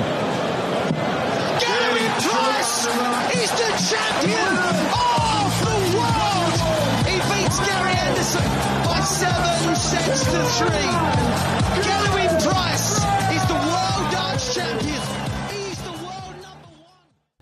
[1.60, 2.88] Gary Price
[3.36, 4.56] is the champion
[4.96, 6.56] of the world.
[7.12, 8.48] He beats Gary Anderson
[8.88, 10.88] by seven sets to three.
[11.84, 12.37] Gary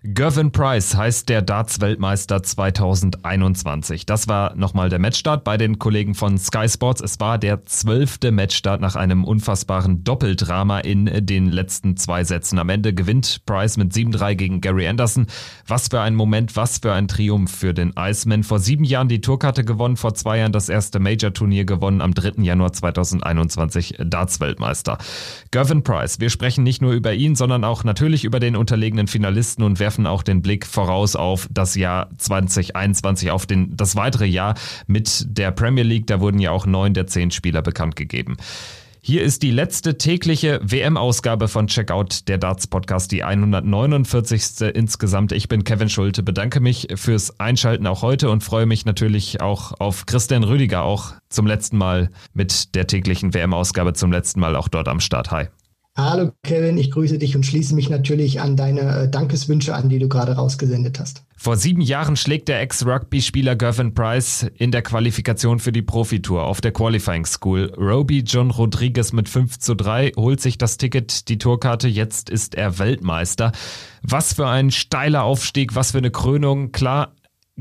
[0.08, 4.06] Gervin Price heißt der Darts-Weltmeister 2021.
[4.06, 7.02] Das war nochmal der Matchstart bei den Kollegen von Sky Sports.
[7.02, 12.60] Es war der zwölfte Matchstart nach einem unfassbaren Doppeldrama in den letzten zwei Sätzen.
[12.60, 15.26] Am Ende gewinnt Price mit 7-3 gegen Gary Anderson.
[15.66, 18.44] Was für ein Moment, was für ein Triumph für den Iceman.
[18.44, 22.44] Vor sieben Jahren die Tourkarte gewonnen, vor zwei Jahren das erste Major-Turnier gewonnen, am 3.
[22.44, 25.00] Januar 2021 Darts-Weltmeister.
[25.50, 29.64] Gervin Price, wir sprechen nicht nur über ihn, sondern auch natürlich über den unterlegenen Finalisten
[29.64, 34.56] und werfen auch den Blick voraus auf das Jahr 2021, auf den, das weitere Jahr
[34.88, 36.08] mit der Premier League.
[36.08, 38.36] Da wurden ja auch neun der zehn Spieler bekannt gegeben.
[39.02, 44.74] Hier ist die letzte tägliche WM-Ausgabe von Checkout, der Darts Podcast, die 149.
[44.74, 45.32] insgesamt.
[45.32, 49.80] Ich bin Kevin Schulte, bedanke mich fürs Einschalten auch heute und freue mich natürlich auch
[49.80, 54.68] auf Christian Rüdiger, auch zum letzten Mal mit der täglichen WM-Ausgabe, zum letzten Mal auch
[54.68, 55.32] dort am Start.
[55.32, 55.46] Hi.
[55.98, 59.98] Hallo Kevin, ich grüße dich und schließe mich natürlich an deine äh, Dankeswünsche an, die
[59.98, 61.24] du gerade rausgesendet hast.
[61.38, 66.60] Vor sieben Jahren schlägt der Ex-Rugby-Spieler Gervin Price in der Qualifikation für die Profitour auf
[66.60, 67.72] der Qualifying School.
[67.78, 71.88] Roby John Rodriguez mit 5 zu 3 holt sich das Ticket, die Tourkarte.
[71.88, 73.54] Jetzt ist er Weltmeister.
[74.02, 76.74] Was für ein steiler Aufstieg, was für eine Krönung.
[76.74, 77.14] Klar,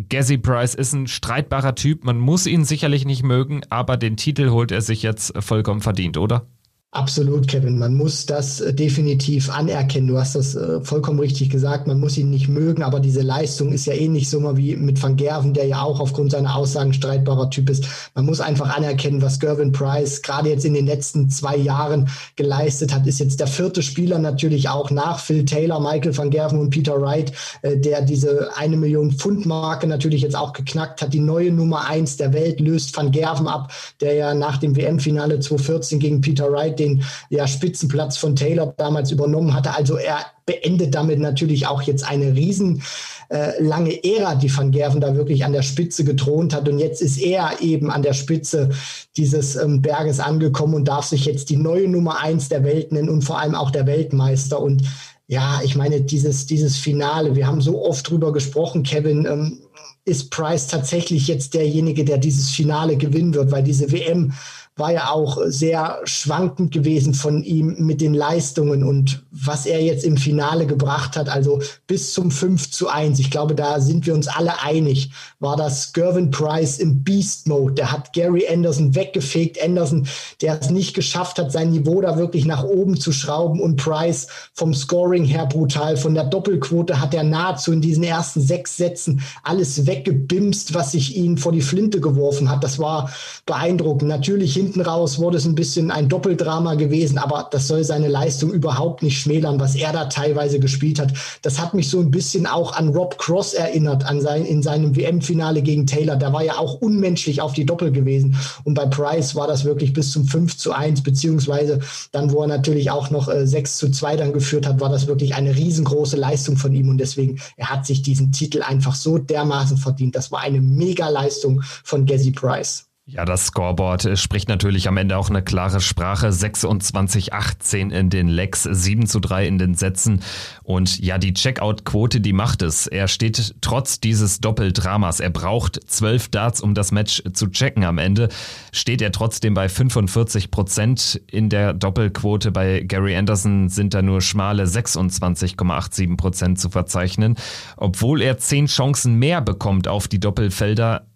[0.08, 2.02] Gazzy Price ist ein streitbarer Typ.
[2.02, 6.18] Man muss ihn sicherlich nicht mögen, aber den Titel holt er sich jetzt vollkommen verdient,
[6.18, 6.48] oder?
[6.94, 7.76] Absolut, Kevin.
[7.76, 10.06] Man muss das äh, definitiv anerkennen.
[10.06, 11.88] Du hast das äh, vollkommen richtig gesagt.
[11.88, 15.02] Man muss ihn nicht mögen, aber diese Leistung ist ja ähnlich so mal wie mit
[15.02, 17.84] Van Gerven, der ja auch aufgrund seiner Aussagen streitbarer Typ ist.
[18.14, 22.94] Man muss einfach anerkennen, was Gervin Price gerade jetzt in den letzten zwei Jahren geleistet
[22.94, 23.08] hat.
[23.08, 27.02] Ist jetzt der vierte Spieler natürlich auch nach Phil Taylor, Michael Van Gerven und Peter
[27.02, 31.12] Wright, äh, der diese eine Million Pfund Marke natürlich jetzt auch geknackt hat.
[31.12, 35.40] Die neue Nummer eins der Welt löst Van Gerven ab, der ja nach dem WM-Finale
[35.40, 39.74] 2014 gegen Peter Wright den ja, Spitzenplatz von Taylor damals übernommen hatte.
[39.74, 42.82] Also er beendet damit natürlich auch jetzt eine riesen
[43.30, 46.68] äh, lange Ära, die Van Gerven da wirklich an der Spitze gethront hat.
[46.68, 48.70] Und jetzt ist er eben an der Spitze
[49.16, 53.08] dieses ähm, Berges angekommen und darf sich jetzt die neue Nummer eins der Welt nennen
[53.08, 54.60] und vor allem auch der Weltmeister.
[54.60, 54.82] Und
[55.26, 59.58] ja, ich meine, dieses, dieses Finale, wir haben so oft drüber gesprochen, Kevin, ähm,
[60.04, 64.34] ist Price tatsächlich jetzt derjenige, der dieses Finale gewinnen wird, weil diese WM
[64.76, 70.04] war ja auch sehr schwankend gewesen von ihm mit den Leistungen und was er jetzt
[70.04, 73.20] im Finale gebracht hat, also bis zum 5 zu 1.
[73.20, 77.74] Ich glaube, da sind wir uns alle einig, war das Gervin Price im Beast Mode.
[77.74, 79.62] Der hat Gary Anderson weggefegt.
[79.62, 80.08] Anderson,
[80.40, 84.26] der es nicht geschafft hat, sein Niveau da wirklich nach oben zu schrauben und Price
[84.54, 85.96] vom Scoring her brutal.
[85.96, 91.16] Von der Doppelquote hat er nahezu in diesen ersten sechs Sätzen alles weggebimst, was sich
[91.16, 92.64] ihn vor die Flinte geworfen hat.
[92.64, 93.10] Das war
[93.46, 94.08] beeindruckend.
[94.08, 98.50] Natürlich hinten raus wurde es ein bisschen ein Doppeldrama gewesen, aber das soll seine Leistung
[98.50, 101.12] überhaupt nicht schmälern, was er da teilweise gespielt hat.
[101.42, 104.96] Das hat mich so ein bisschen auch an Rob Cross erinnert, an sein, in seinem
[104.96, 106.16] WM-Finale gegen Taylor.
[106.16, 108.36] Da war ja auch unmenschlich auf die Doppel gewesen.
[108.64, 111.80] Und bei Price war das wirklich bis zum 5 zu 1, beziehungsweise
[112.12, 115.06] dann, wo er natürlich auch noch äh, 6 zu 2 dann geführt hat, war das
[115.06, 116.88] wirklich eine riesengroße Leistung von ihm.
[116.88, 120.16] Und deswegen, er hat sich diesen Titel einfach so dermaßen verdient.
[120.16, 122.83] Das war eine Mega-Leistung von Gazzy Price.
[123.06, 126.28] Ja, das Scoreboard äh, spricht natürlich am Ende auch eine klare Sprache.
[126.28, 130.22] 26-18 in den Lecks, 7 zu 3 in den Sätzen.
[130.62, 132.86] Und ja, die Checkout-Quote, die macht es.
[132.86, 135.20] Er steht trotz dieses Doppeldramas.
[135.20, 138.30] Er braucht 12 Darts, um das Match zu checken am Ende.
[138.72, 142.52] Steht er trotzdem bei 45 Prozent in der Doppelquote.
[142.52, 147.36] Bei Gary Anderson sind da nur schmale 26,87 Prozent zu verzeichnen.
[147.76, 151.06] Obwohl er 10 Chancen mehr bekommt auf die Doppelfelder,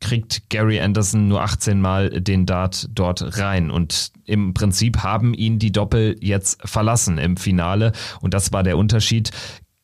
[0.00, 3.70] kriegt Gary Anderson nur 18 Mal den Dart dort rein.
[3.70, 7.92] Und im Prinzip haben ihn die Doppel jetzt verlassen im Finale.
[8.20, 9.30] Und das war der Unterschied.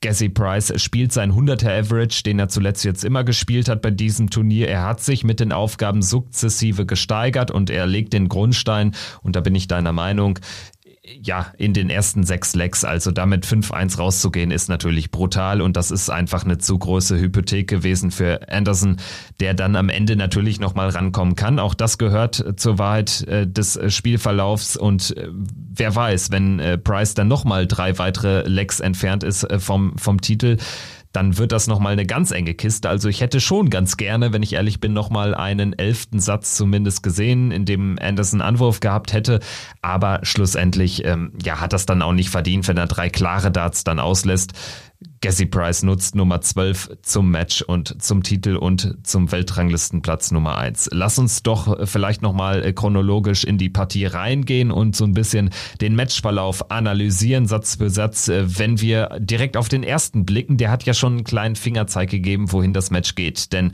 [0.02, 4.28] Gazzy Price spielt sein 100er Average, den er zuletzt jetzt immer gespielt hat bei diesem
[4.28, 4.68] Turnier.
[4.68, 8.94] Er hat sich mit den Aufgaben sukzessive gesteigert und er legt den Grundstein.
[9.22, 10.38] Und da bin ich deiner Meinung
[11.22, 15.90] ja, in den ersten sechs Lecks, also damit 5-1 rauszugehen, ist natürlich brutal und das
[15.90, 18.96] ist einfach eine zu große Hypothek gewesen für Anderson,
[19.40, 21.58] der dann am Ende natürlich nochmal rankommen kann.
[21.58, 27.14] Auch das gehört zur Wahrheit äh, des Spielverlaufs und äh, wer weiß, wenn äh, Price
[27.14, 30.56] dann nochmal drei weitere Lecks entfernt ist äh, vom, vom Titel,
[31.16, 32.90] dann wird das nochmal eine ganz enge Kiste.
[32.90, 37.02] Also ich hätte schon ganz gerne, wenn ich ehrlich bin, nochmal einen elften Satz zumindest
[37.02, 39.40] gesehen, in dem Anderson Anwurf gehabt hätte.
[39.80, 43.82] Aber schlussendlich ähm, ja, hat das dann auch nicht verdient, wenn er drei klare Darts
[43.82, 44.52] dann auslässt.
[45.20, 50.88] Gassi Price nutzt Nummer 12 zum Match und zum Titel und zum Weltranglistenplatz Nummer 1.
[50.92, 55.50] Lass uns doch vielleicht nochmal äh, chronologisch in die Partie reingehen und so ein bisschen
[55.80, 58.28] den Matchverlauf analysieren, Satz für Satz.
[58.28, 62.08] Äh, wenn wir direkt auf den ersten blicken, der hat ja schon einen kleinen Fingerzeig
[62.08, 63.52] gegeben, wohin das Match geht.
[63.52, 63.72] Denn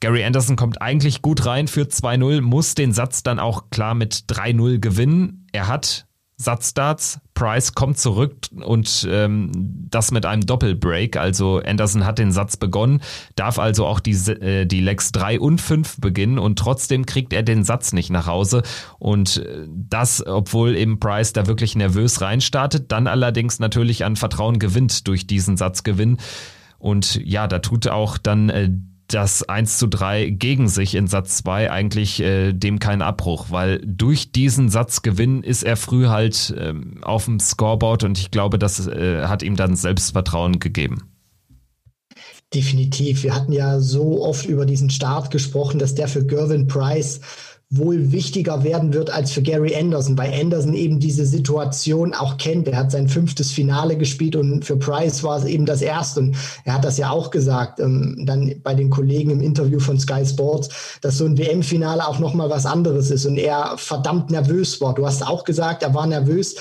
[0.00, 4.24] Gary Anderson kommt eigentlich gut rein für 2-0, muss den Satz dann auch klar mit
[4.28, 5.46] 3-0 gewinnen.
[5.52, 6.06] Er hat
[6.36, 7.20] Satzstarts.
[7.34, 9.50] Price kommt zurück und ähm,
[9.90, 11.16] das mit einem Doppelbreak.
[11.16, 13.00] Also Anderson hat den Satz begonnen,
[13.34, 17.42] darf also auch die, äh, die Legs 3 und 5 beginnen und trotzdem kriegt er
[17.42, 18.62] den Satz nicht nach Hause.
[18.98, 24.58] Und äh, das, obwohl eben Price da wirklich nervös reinstartet, dann allerdings natürlich an Vertrauen
[24.58, 26.18] gewinnt durch diesen Satzgewinn.
[26.78, 28.70] Und ja, da tut auch dann äh,
[29.14, 33.80] das 1 zu 3 gegen sich in Satz 2 eigentlich äh, dem keinen Abbruch, weil
[33.86, 38.86] durch diesen Satzgewinn ist er früh halt äh, auf dem Scoreboard und ich glaube, das
[38.86, 41.10] äh, hat ihm dann Selbstvertrauen gegeben.
[42.52, 43.22] Definitiv.
[43.22, 47.20] Wir hatten ja so oft über diesen Start gesprochen, dass der für Gervin Price
[47.70, 52.68] wohl wichtiger werden wird als für Gary Anderson, weil Anderson eben diese Situation auch kennt.
[52.68, 56.20] Er hat sein fünftes Finale gespielt und für Price war es eben das erste.
[56.20, 59.98] Und er hat das ja auch gesagt, ähm, dann bei den Kollegen im Interview von
[59.98, 64.80] Sky Sports, dass so ein WM-Finale auch nochmal was anderes ist und er verdammt nervös
[64.80, 64.94] war.
[64.94, 66.54] Du hast auch gesagt, er war nervös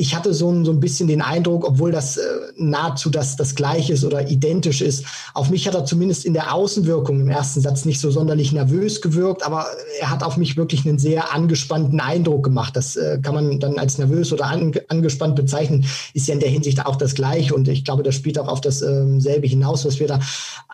[0.00, 2.22] ich hatte so ein, so ein bisschen den Eindruck, obwohl das äh,
[2.56, 5.04] nahezu das, das Gleiche ist oder identisch ist,
[5.34, 9.02] auf mich hat er zumindest in der Außenwirkung im ersten Satz nicht so sonderlich nervös
[9.02, 9.66] gewirkt, aber
[10.00, 12.76] er hat auf mich wirklich einen sehr angespannten Eindruck gemacht.
[12.76, 16.48] Das äh, kann man dann als nervös oder an, angespannt bezeichnen, ist ja in der
[16.48, 20.00] Hinsicht auch das Gleiche und ich glaube, das spielt auch auf dasselbe ähm, hinaus, was
[20.00, 20.20] wir da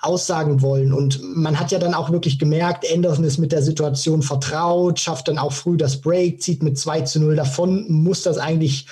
[0.00, 0.92] aussagen wollen.
[0.92, 5.28] Und man hat ja dann auch wirklich gemerkt, Anderson ist mit der Situation vertraut, schafft
[5.28, 8.86] dann auch früh das Break, zieht mit 2 zu 0 davon, muss das eigentlich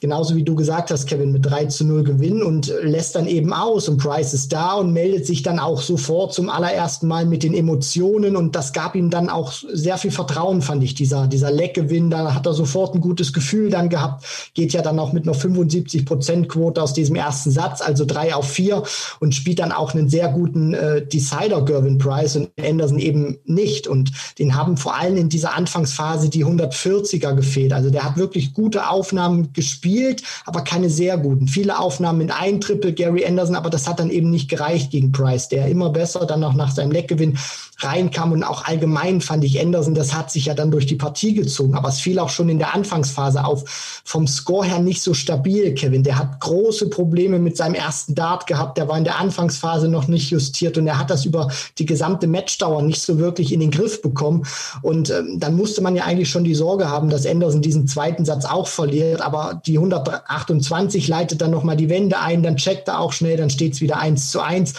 [0.00, 3.52] genauso wie du gesagt hast, Kevin, mit 3 zu 0 gewinnen und lässt dann eben
[3.52, 7.42] aus und Price ist da und meldet sich dann auch sofort zum allerersten Mal mit
[7.42, 11.50] den Emotionen und das gab ihm dann auch sehr viel Vertrauen, fand ich, dieser, dieser
[11.50, 14.24] Leckgewinn, da hat er sofort ein gutes Gefühl dann gehabt,
[14.54, 18.34] geht ja dann auch mit einer 75 Prozent Quote aus diesem ersten Satz, also 3
[18.34, 18.82] auf 4
[19.20, 23.86] und spielt dann auch einen sehr guten äh, Decider Gervin Price und Anderson eben nicht.
[23.86, 28.54] Und den haben vor allem in dieser Anfangsphase die 140er gefehlt, also der hat wirklich
[28.54, 31.46] gute Aufnahmen gespielt gespielt, aber keine sehr guten.
[31.48, 35.12] Viele Aufnahmen mit ein Triple Gary Anderson, aber das hat dann eben nicht gereicht gegen
[35.12, 37.38] Price, der immer besser dann noch nach seinem Leckgewinn
[37.82, 41.34] reinkam und auch allgemein fand ich Anderson, das hat sich ja dann durch die Partie
[41.34, 43.64] gezogen, aber es fiel auch schon in der Anfangsphase auf.
[44.04, 46.02] Vom Score her nicht so stabil, Kevin.
[46.02, 50.08] Der hat große Probleme mit seinem ersten Dart gehabt, der war in der Anfangsphase noch
[50.08, 53.70] nicht justiert und er hat das über die gesamte Matchdauer nicht so wirklich in den
[53.70, 54.46] Griff bekommen
[54.82, 58.24] und ähm, dann musste man ja eigentlich schon die Sorge haben, dass Anderson diesen zweiten
[58.24, 63.00] Satz auch verliert, aber die 128 leitet dann nochmal die Wende ein, dann checkt er
[63.00, 64.74] auch schnell, dann steht es wieder eins zu eins.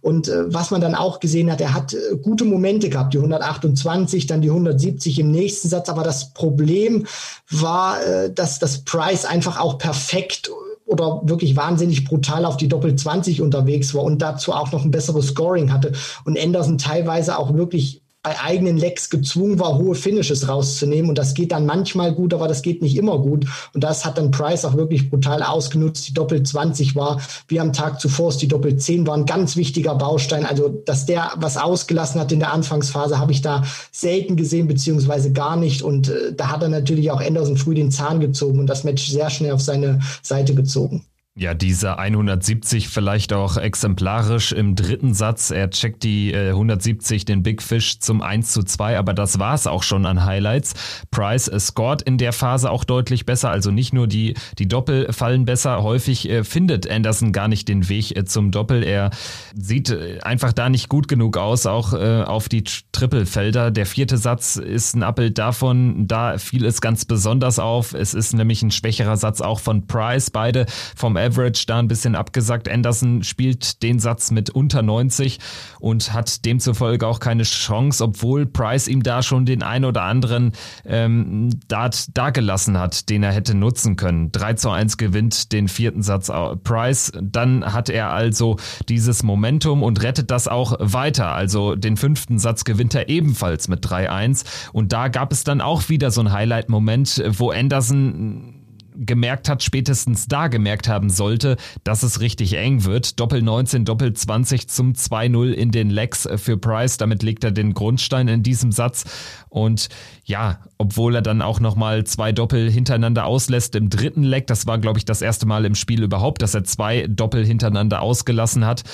[0.00, 3.18] Und äh, was man dann auch gesehen hat, er hat äh, gute Momente gehabt, die
[3.18, 5.88] 128, dann die 170 im nächsten Satz.
[5.88, 7.06] Aber das Problem
[7.50, 10.50] war, äh, dass das Price einfach auch perfekt
[10.86, 14.92] oder wirklich wahnsinnig brutal auf die Doppel 20 unterwegs war und dazu auch noch ein
[14.92, 15.92] besseres Scoring hatte
[16.24, 21.10] und Anderson teilweise auch wirklich bei eigenen Lecks gezwungen war, hohe Finishes rauszunehmen.
[21.10, 23.46] Und das geht dann manchmal gut, aber das geht nicht immer gut.
[23.72, 26.08] Und das hat dann Price auch wirklich brutal ausgenutzt.
[26.08, 29.94] Die Doppel 20 war, wie am Tag zuvor, die Doppel 10 war ein ganz wichtiger
[29.94, 30.44] Baustein.
[30.44, 35.32] Also, dass der was ausgelassen hat in der Anfangsphase, habe ich da selten gesehen, beziehungsweise
[35.32, 35.82] gar nicht.
[35.82, 39.06] Und äh, da hat er natürlich auch Anderson früh den Zahn gezogen und das Match
[39.08, 41.04] sehr schnell auf seine Seite gezogen.
[41.38, 45.50] Ja, diese 170 vielleicht auch exemplarisch im dritten Satz.
[45.50, 49.66] Er checkt die äh, 170, den Big Fish zum 1 zu 2, aber das war's
[49.66, 50.72] auch schon an Highlights.
[51.10, 55.12] Price äh, scored in der Phase auch deutlich besser, also nicht nur die, die Doppel
[55.12, 58.82] fallen besser, häufig äh, findet Anderson gar nicht den Weg äh, zum Doppel.
[58.82, 59.10] Er
[59.54, 63.70] sieht äh, einfach da nicht gut genug aus, auch äh, auf die Trippelfelder.
[63.70, 67.92] Der vierte Satz ist ein Abbild davon, da fiel es ganz besonders auf.
[67.92, 70.64] Es ist nämlich ein schwächerer Satz auch von Price, beide
[70.96, 72.68] vom Average da ein bisschen abgesackt.
[72.68, 75.38] Anderson spielt den Satz mit unter 90
[75.80, 80.52] und hat demzufolge auch keine Chance, obwohl Price ihm da schon den ein oder anderen
[80.84, 84.32] ähm, Dart dagelassen hat, den er hätte nutzen können.
[84.32, 86.30] 3 zu 1 gewinnt den vierten Satz
[86.64, 87.12] Price.
[87.20, 88.56] Dann hat er also
[88.88, 91.32] dieses Momentum und rettet das auch weiter.
[91.32, 94.44] Also den fünften Satz gewinnt er ebenfalls mit 3-1.
[94.72, 98.55] Und da gab es dann auch wieder so ein Highlight-Moment, wo Anderson
[98.98, 103.20] gemerkt hat, spätestens da gemerkt haben sollte, dass es richtig eng wird.
[103.20, 106.96] Doppel 19, Doppel 20 zum 2-0 in den Legs für Price.
[106.96, 109.04] Damit legt er den Grundstein in diesem Satz.
[109.48, 109.88] Und
[110.24, 114.78] ja, obwohl er dann auch nochmal zwei Doppel hintereinander auslässt im dritten Leg, das war,
[114.78, 118.84] glaube ich, das erste Mal im Spiel überhaupt, dass er zwei Doppel hintereinander ausgelassen hat.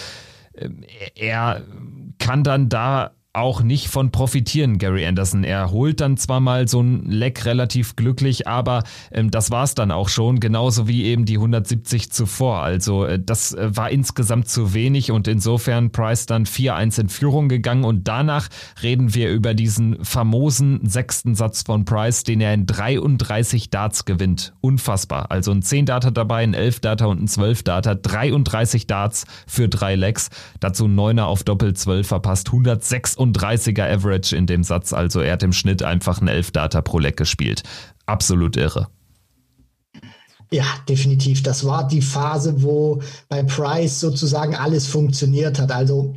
[0.57, 1.63] Ähm, er
[2.19, 5.43] kann dann da auch nicht von profitieren, Gary Anderson.
[5.43, 9.91] Er holt dann zwar mal so ein Leck relativ glücklich, aber ähm, das war's dann
[9.91, 12.59] auch schon, genauso wie eben die 170 zuvor.
[12.59, 17.49] Also äh, das äh, war insgesamt zu wenig und insofern Price dann 4-1 in Führung
[17.49, 18.49] gegangen und danach
[18.83, 24.53] reden wir über diesen famosen sechsten Satz von Price, den er in 33 Darts gewinnt.
[24.61, 25.31] Unfassbar.
[25.31, 27.95] Also ein 10 Data dabei, ein 11 Data und ein 12 Data.
[27.95, 30.29] 33 Darts für drei Lecks.
[30.61, 32.49] Dazu 9er auf Doppel 12 verpasst.
[32.49, 34.93] 106 36er Average in dem Satz.
[34.93, 37.63] Also er hat im Schnitt einfach ein 11 Data pro Leck gespielt.
[38.07, 38.89] Absolut irre.
[40.51, 41.43] Ja, definitiv.
[41.43, 45.73] Das war die Phase, wo bei Price sozusagen alles funktioniert hat.
[45.73, 46.15] Also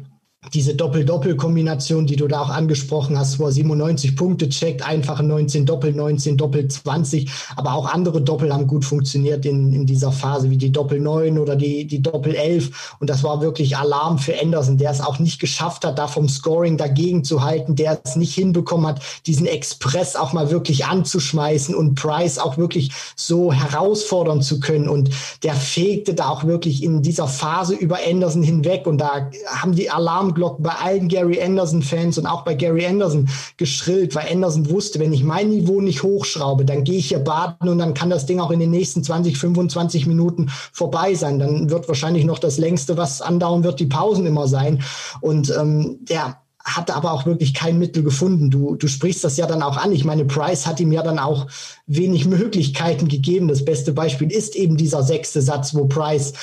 [0.53, 5.65] diese Doppel-Doppel-Kombination, die du da auch angesprochen hast, wo er 97 Punkte checkt, einfache 19
[5.65, 10.49] Doppel, 19 Doppel 20, aber auch andere Doppel haben gut funktioniert in, in dieser Phase,
[10.49, 14.39] wie die Doppel 9 oder die, die Doppel 11 und das war wirklich Alarm für
[14.39, 18.15] Anderson, der es auch nicht geschafft hat, da vom Scoring dagegen zu halten, der es
[18.15, 24.41] nicht hinbekommen hat, diesen Express auch mal wirklich anzuschmeißen und Price auch wirklich so herausfordern
[24.41, 24.87] zu können.
[24.87, 25.09] Und
[25.43, 28.87] der fegte da auch wirklich in dieser Phase über Anderson hinweg.
[28.87, 33.29] Und da haben die Alarm Alarmglocken bei allen Gary Anderson-Fans und auch bei Gary Anderson
[33.57, 37.69] geschrillt, weil Anderson wusste, wenn ich mein Niveau nicht hochschraube, dann gehe ich hier baden
[37.69, 41.39] und dann kann das Ding auch in den nächsten 20, 25 Minuten vorbei sein.
[41.39, 44.83] Dann wird wahrscheinlich noch das längste, was andauern wird, die Pausen immer sein.
[45.21, 48.49] Und ähm, der hatte aber auch wirklich kein Mittel gefunden.
[48.49, 49.91] Du, du sprichst das ja dann auch an.
[49.91, 51.45] Ich meine, Price hat ihm ja dann auch
[51.85, 53.47] wenig Möglichkeiten gegeben.
[53.47, 56.33] Das beste Beispiel ist eben dieser sechste Satz, wo Price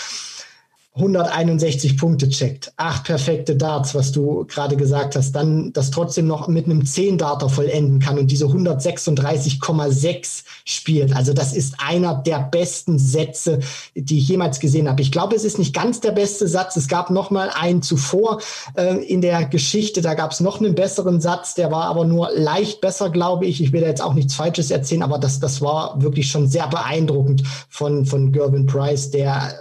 [0.94, 6.48] 161 Punkte checkt, acht perfekte Darts, was du gerade gesagt hast, dann das trotzdem noch
[6.48, 11.16] mit einem 10 Darter vollenden kann und diese 136,6 spielt.
[11.16, 13.60] Also das ist einer der besten Sätze,
[13.94, 15.00] die ich jemals gesehen habe.
[15.00, 16.76] Ich glaube, es ist nicht ganz der beste Satz.
[16.76, 18.42] Es gab noch mal einen zuvor
[18.76, 20.02] äh, in der Geschichte.
[20.02, 23.62] Da gab es noch einen besseren Satz, der war aber nur leicht besser, glaube ich.
[23.62, 26.66] Ich will da jetzt auch nichts Falsches erzählen, aber das, das war wirklich schon sehr
[26.66, 29.54] beeindruckend von, von Gervin Price, der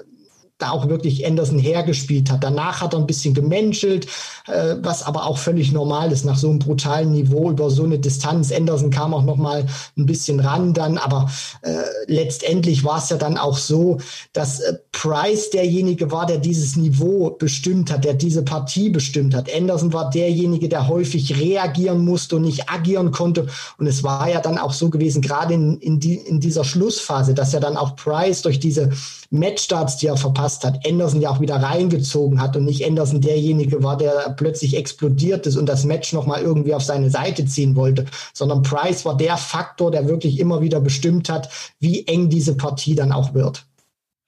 [0.61, 2.43] da auch wirklich Anderson hergespielt hat.
[2.43, 4.05] Danach hat er ein bisschen gemenschelt,
[4.47, 7.99] äh, was aber auch völlig normal ist nach so einem brutalen Niveau über so eine
[7.99, 8.51] Distanz.
[8.51, 9.65] Anderson kam auch noch mal
[9.97, 11.29] ein bisschen ran dann, aber
[11.61, 13.99] äh, letztendlich war es ja dann auch so,
[14.33, 19.53] dass äh, Price derjenige war, der dieses Niveau bestimmt hat, der diese Partie bestimmt hat.
[19.53, 23.47] Anderson war derjenige, der häufig reagieren musste und nicht agieren konnte.
[23.77, 27.33] Und es war ja dann auch so gewesen, gerade in, in, die, in dieser Schlussphase,
[27.33, 28.89] dass ja dann auch Price durch diese
[29.31, 33.81] Matchstarts, die er verpasst hat, Anderson ja auch wieder reingezogen hat und nicht Anderson derjenige
[33.83, 38.05] war, der plötzlich explodiert ist und das Match nochmal irgendwie auf seine Seite ziehen wollte,
[38.33, 42.95] sondern Price war der Faktor, der wirklich immer wieder bestimmt hat, wie eng diese Partie
[42.95, 43.65] dann auch wird.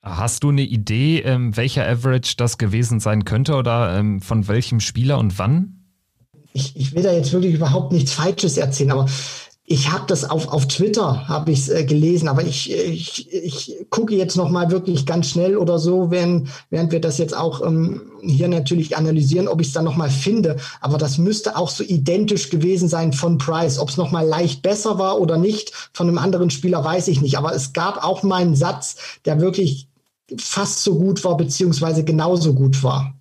[0.02, 4.80] Hast du eine Idee, ähm, welcher Average das gewesen sein könnte oder ähm, von welchem
[4.80, 5.84] Spieler und wann?
[6.52, 9.08] Ich, ich will da jetzt wirklich überhaupt nichts Falsches erzählen, aber
[9.66, 14.14] ich habe das auf, auf Twitter habe ich äh, gelesen, aber ich, ich, ich gucke
[14.14, 18.02] jetzt noch mal wirklich ganz schnell oder so, wenn, während wir das jetzt auch ähm,
[18.20, 20.56] hier natürlich analysieren, ob ich es dann noch mal finde.
[20.82, 23.78] Aber das müsste auch so identisch gewesen sein von Price.
[23.78, 27.22] Ob es noch mal leicht besser war oder nicht von einem anderen Spieler, weiß ich
[27.22, 27.38] nicht.
[27.38, 29.88] Aber es gab auch mal einen Satz, der wirklich
[30.38, 33.14] fast so gut war beziehungsweise genauso gut war.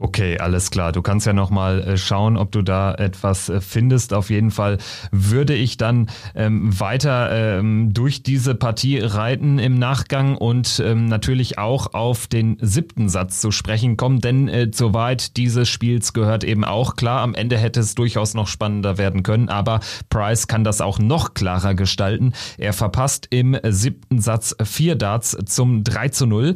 [0.00, 0.92] Okay, alles klar.
[0.92, 4.14] Du kannst ja nochmal äh, schauen, ob du da etwas äh, findest.
[4.14, 4.78] Auf jeden Fall
[5.10, 11.58] würde ich dann ähm, weiter ähm, durch diese Partie reiten im Nachgang und ähm, natürlich
[11.58, 16.64] auch auf den siebten Satz zu sprechen kommen, denn äh, soweit dieses Spiels gehört eben
[16.64, 17.22] auch klar.
[17.22, 21.34] Am Ende hätte es durchaus noch spannender werden können, aber Price kann das auch noch
[21.34, 22.34] klarer gestalten.
[22.56, 26.54] Er verpasst im siebten Satz vier Darts zum 3 zu 0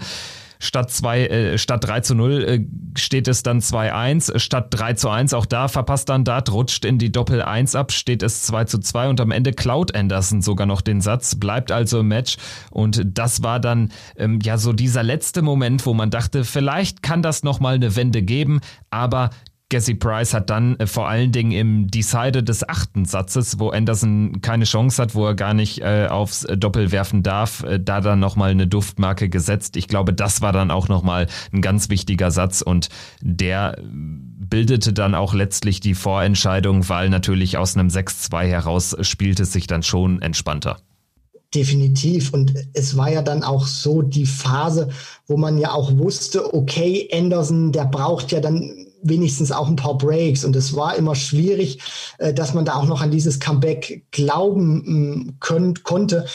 [0.63, 2.61] Statt, zwei, äh, statt 3 zu 0 äh,
[2.97, 4.39] steht es dann 2-1.
[4.39, 7.91] Statt 3 zu 1, auch da verpasst dann Dart, rutscht in die Doppel 1 ab,
[7.91, 11.73] steht es 2 zu 2 und am Ende klaut Anderson sogar noch den Satz, bleibt
[11.73, 12.37] also im Match.
[12.71, 17.23] Und das war dann ähm, ja so dieser letzte Moment, wo man dachte, vielleicht kann
[17.23, 19.31] das nochmal eine Wende geben, aber
[19.73, 24.43] Jesse Price hat dann äh, vor allen Dingen im Decider des achten Satzes, wo Anderson
[24.43, 28.21] keine Chance hat, wo er gar nicht äh, aufs Doppel werfen darf, äh, da dann
[28.21, 29.77] nochmal eine Duftmarke gesetzt.
[29.77, 32.89] Ich glaube, das war dann auch nochmal ein ganz wichtiger Satz und
[33.21, 39.53] der bildete dann auch letztlich die Vorentscheidung, weil natürlich aus einem 6-2 heraus spielt es
[39.53, 40.79] sich dann schon entspannter.
[41.55, 42.33] Definitiv.
[42.33, 44.89] Und es war ja dann auch so die Phase,
[45.27, 49.99] wo man ja auch wusste, okay, Anderson, der braucht ja dann wenigstens auch ein paar
[49.99, 50.45] Breaks.
[50.45, 51.81] Und es war immer schwierig,
[52.19, 56.27] äh, dass man da auch noch an dieses Comeback glauben mm, können, konnte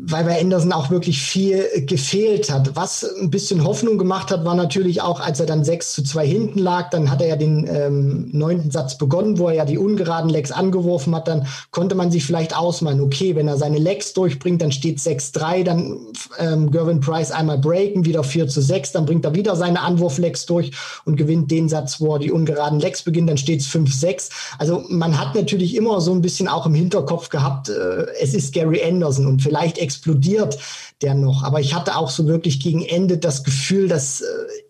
[0.00, 2.76] weil bei Anderson auch wirklich viel gefehlt hat.
[2.76, 6.26] Was ein bisschen Hoffnung gemacht hat, war natürlich auch, als er dann 6 zu 2
[6.26, 9.76] hinten lag, dann hat er ja den ähm, neunten Satz begonnen, wo er ja die
[9.76, 14.12] ungeraden Legs angeworfen hat, dann konnte man sich vielleicht ausmalen, okay, wenn er seine Legs
[14.12, 15.96] durchbringt, dann steht 6-3, dann
[16.38, 20.46] ähm, Gervin Price einmal breaken, wieder 4 zu 6, dann bringt er wieder seine Anwurflegs
[20.46, 20.70] durch
[21.06, 24.30] und gewinnt den Satz, wo er die ungeraden Legs beginnt, dann steht es 5-6.
[24.58, 28.54] Also man hat natürlich immer so ein bisschen auch im Hinterkopf gehabt, äh, es ist
[28.54, 30.58] Gary Anderson und vielleicht explodiert
[31.00, 31.42] der noch.
[31.42, 34.22] Aber ich hatte auch so wirklich gegen Ende das Gefühl, dass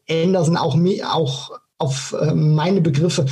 [0.06, 0.78] äh, Anderson auch,
[1.12, 3.26] auch auf äh, meine Begriffe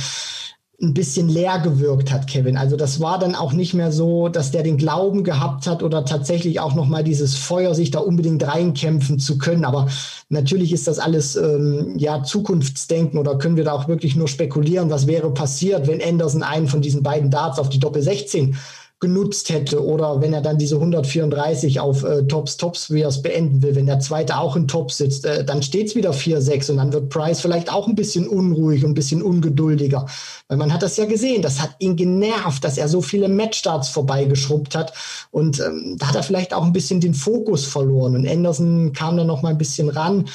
[0.79, 2.55] ein bisschen leer gewirkt hat, Kevin.
[2.55, 6.05] Also das war dann auch nicht mehr so, dass der den Glauben gehabt hat oder
[6.05, 9.65] tatsächlich auch noch mal dieses Feuer, sich da unbedingt reinkämpfen zu können.
[9.65, 9.87] Aber
[10.29, 14.91] natürlich ist das alles ähm, ja Zukunftsdenken oder können wir da auch wirklich nur spekulieren,
[14.91, 18.55] was wäre passiert, wenn Anderson einen von diesen beiden Darts auf die Doppel 16
[18.99, 23.21] genutzt hätte oder wenn er dann diese 134 auf äh, Tops, Tops, wie er es
[23.21, 26.71] beenden will, wenn der zweite auch in Top sitzt, äh, dann steht es wieder 4-6
[26.71, 30.07] und dann wird Price vielleicht auch ein bisschen unruhig und ein bisschen ungeduldiger.
[30.47, 33.89] Weil man hat das ja gesehen, das hat ihn genervt, dass er so viele Matchstarts
[33.89, 34.93] vorbeigeschrubbt hat
[35.29, 39.15] und ähm, da hat er vielleicht auch ein bisschen den Fokus verloren und Anderson kam
[39.15, 40.25] dann noch mal ein bisschen ran.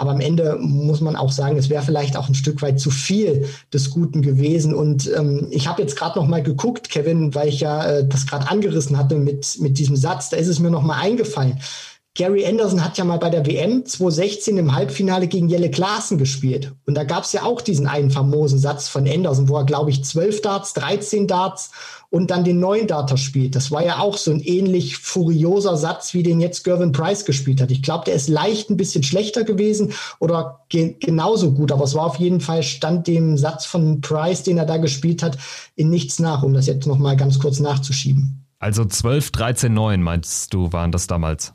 [0.00, 2.90] Aber am Ende muss man auch sagen, es wäre vielleicht auch ein Stück weit zu
[2.90, 4.74] viel des Guten gewesen.
[4.74, 8.26] Und ähm, ich habe jetzt gerade noch mal geguckt, Kevin, weil ich ja äh, das
[8.26, 10.30] gerade angerissen hatte mit, mit diesem Satz.
[10.30, 11.60] Da ist es mir noch mal eingefallen.
[12.16, 16.72] Gary Anderson hat ja mal bei der WM 2016 im Halbfinale gegen Jelle Klaassen gespielt.
[16.86, 19.90] Und da gab es ja auch diesen einen famosen Satz von Anderson, wo er, glaube
[19.90, 21.72] ich, 12 Darts, 13 Darts
[22.10, 23.54] und dann den neuen Data spielt.
[23.54, 27.60] Das war ja auch so ein ähnlich furioser Satz, wie den jetzt Gervin Price gespielt
[27.60, 27.70] hat.
[27.70, 31.94] Ich glaube, der ist leicht ein bisschen schlechter gewesen oder ge genauso gut, aber es
[31.94, 35.38] war auf jeden Fall stand dem Satz von Price, den er da gespielt hat,
[35.76, 38.44] in nichts nach, um das jetzt noch mal ganz kurz nachzuschieben.
[38.58, 41.54] Also 12, 13, 9 meinst du, waren das damals?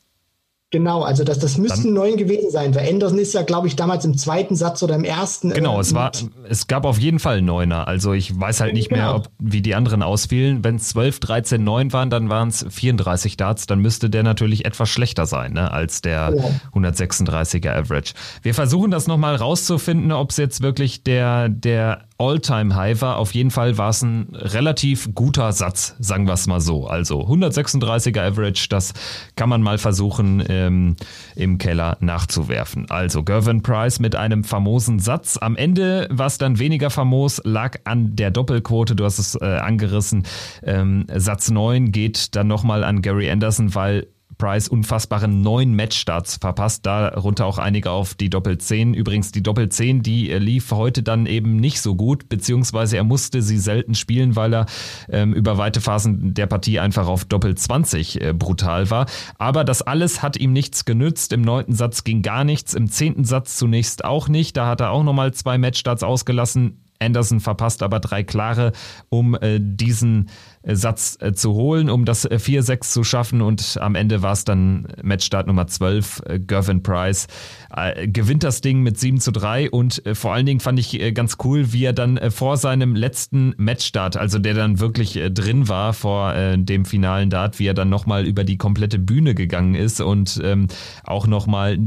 [0.76, 4.04] Genau, also das, das müssten neun gewesen sein, weil Anderson ist ja, glaube ich, damals
[4.04, 5.52] im zweiten Satz oder im ersten.
[5.52, 6.12] Genau, äh, es war,
[6.50, 7.88] es gab auf jeden Fall Neuner.
[7.88, 9.02] Also ich weiß halt nicht genau.
[9.02, 10.66] mehr, ob, wie die anderen ausfielen.
[10.66, 14.66] Wenn es 12, 13, 9 waren, dann waren es 34 Darts, dann müsste der natürlich
[14.66, 16.44] etwas schlechter sein, ne, als der ja.
[16.78, 18.14] 136er Average.
[18.42, 23.18] Wir versuchen das nochmal rauszufinden, ob es jetzt wirklich der, der All-Time-High war.
[23.18, 26.88] Auf jeden Fall war es ein relativ guter Satz, sagen wir es mal so.
[26.88, 28.94] Also 136er Average, das
[29.36, 30.96] kann man mal versuchen ähm,
[31.36, 32.90] im Keller nachzuwerfen.
[32.90, 35.38] Also Gervin Price mit einem famosen Satz.
[35.38, 39.46] Am Ende war es dann weniger famos, lag an der Doppelquote, du hast es äh,
[39.46, 40.24] angerissen.
[40.64, 46.86] Ähm, Satz 9 geht dann nochmal an Gary Anderson, weil Price unfassbaren neun Matchstarts verpasst,
[46.86, 48.94] darunter auch einige auf die Doppel 10.
[48.94, 53.42] Übrigens, die Doppel 10, die lief heute dann eben nicht so gut, beziehungsweise er musste
[53.42, 54.66] sie selten spielen, weil er
[55.10, 59.06] ähm, über weite Phasen der Partie einfach auf Doppel 20 äh, brutal war.
[59.38, 61.34] Aber das alles hat ihm nichts genützt.
[61.34, 64.58] Im neunten Satz ging gar nichts, im zehnten Satz zunächst auch nicht.
[64.58, 66.85] Da hat er auch nochmal zwei Matchstarts ausgelassen.
[67.00, 68.72] Anderson verpasst aber drei klare,
[69.10, 70.30] um äh, diesen
[70.64, 73.42] äh, Satz äh, zu holen, um das 4-6 äh, zu schaffen.
[73.42, 76.24] Und am Ende war es dann Matchstart Nummer 12.
[76.26, 77.28] Äh, Gervin Price
[77.76, 79.70] äh, gewinnt das Ding mit 7 zu 3.
[79.72, 84.18] Und vor allen Dingen fand ich ganz cool, wie er dann vor seinem letzten Matchstart,
[84.18, 88.44] also der dann wirklich drin war vor dem finalen Dart, wie er dann nochmal über
[88.44, 90.68] die komplette Bühne gegangen ist und ähm,
[91.04, 91.78] auch nochmal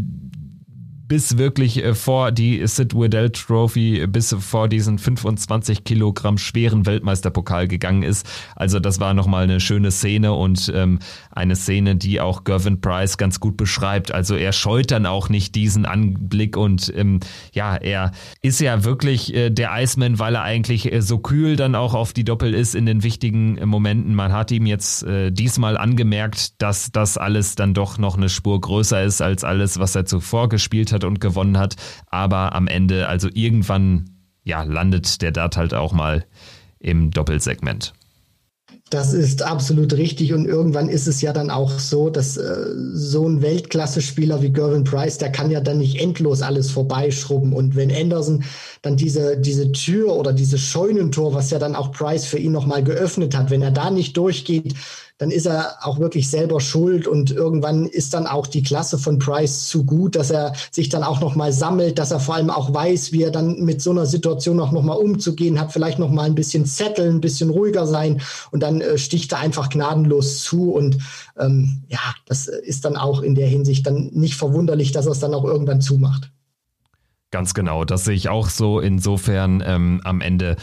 [1.09, 7.66] bis wirklich äh, vor die Sid Waddell Trophy, bis vor diesen 25 Kilogramm schweren Weltmeisterpokal
[7.66, 8.27] gegangen ist.
[8.55, 10.99] Also das war nochmal eine schöne Szene und ähm,
[11.31, 14.12] eine Szene, die auch Gervin Price ganz gut beschreibt.
[14.12, 17.21] Also er scheut dann auch nicht diesen Anblick und ähm,
[17.53, 21.75] ja, er ist ja wirklich äh, der Iceman, weil er eigentlich äh, so kühl dann
[21.75, 24.14] auch auf die Doppel ist in den wichtigen äh, Momenten.
[24.14, 28.61] Man hat ihm jetzt äh, diesmal angemerkt, dass das alles dann doch noch eine Spur
[28.61, 31.77] größer ist als alles, was er zuvor gespielt hat hat und gewonnen hat.
[32.07, 34.11] Aber am Ende, also irgendwann,
[34.45, 36.25] ja, landet der Dart halt auch mal
[36.79, 37.95] im Doppelsegment.
[38.91, 43.29] Das ist absolut richtig und irgendwann ist es ja dann auch so, dass äh, so
[43.29, 47.95] ein Weltklasse-Spieler wie Gervin Price, der kann ja dann nicht endlos alles vorbeischrubben und wenn
[47.95, 48.45] Anderson
[48.81, 52.83] dann diese, diese Tür oder dieses Scheunentor, was ja dann auch Price für ihn nochmal
[52.83, 54.75] geöffnet hat, wenn er da nicht durchgeht,
[55.18, 59.18] dann ist er auch wirklich selber schuld und irgendwann ist dann auch die Klasse von
[59.18, 62.50] Price zu gut, dass er sich dann auch noch mal sammelt, dass er vor allem
[62.50, 65.98] auch weiß, wie er dann mit so einer Situation auch noch mal umzugehen hat, vielleicht
[65.98, 68.20] noch mal ein bisschen zetteln, ein bisschen ruhiger sein
[68.52, 70.98] und dann äh, sticht er einfach gnadenlos zu und
[71.37, 75.20] ähm, ja, das ist dann auch in der Hinsicht dann nicht verwunderlich, dass er es
[75.20, 76.31] dann auch irgendwann zumacht.
[77.31, 78.81] Ganz genau, das sehe ich auch so.
[78.81, 80.57] Insofern ähm, am Ende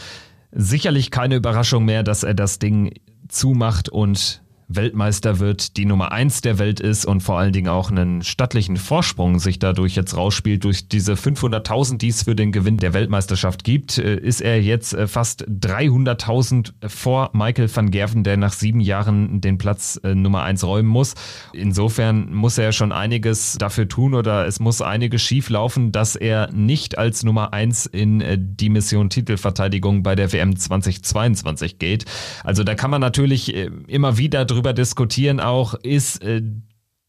[0.50, 2.92] sicherlich keine Überraschung mehr, dass er das Ding
[3.28, 7.90] zumacht und Weltmeister wird, die Nummer eins der Welt ist und vor allen Dingen auch
[7.90, 10.64] einen stattlichen Vorsprung sich dadurch jetzt rausspielt.
[10.64, 14.92] Durch diese 500.000, die es für den Gewinn der Weltmeisterschaft gibt, äh, ist er jetzt
[14.92, 20.42] äh, fast 300.000 vor Michael van Gerven, der nach sieben Jahren den Platz äh, Nummer
[20.42, 21.14] eins räumen muss.
[21.52, 26.50] Insofern muss er schon einiges dafür tun oder es muss einiges schief laufen, dass er
[26.52, 28.22] nicht als Nummer eins in
[28.56, 32.04] die Mission Titelverteidigung bei der WM 2022 geht.
[32.42, 36.42] Also da kann man natürlich immer wieder drüber diskutieren auch, ist äh,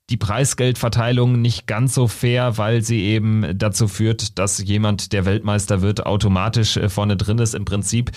[0.09, 5.81] die Preisgeldverteilung nicht ganz so fair, weil sie eben dazu führt, dass jemand, der Weltmeister
[5.81, 7.53] wird, automatisch äh, vorne drin ist.
[7.53, 8.11] Im Prinzip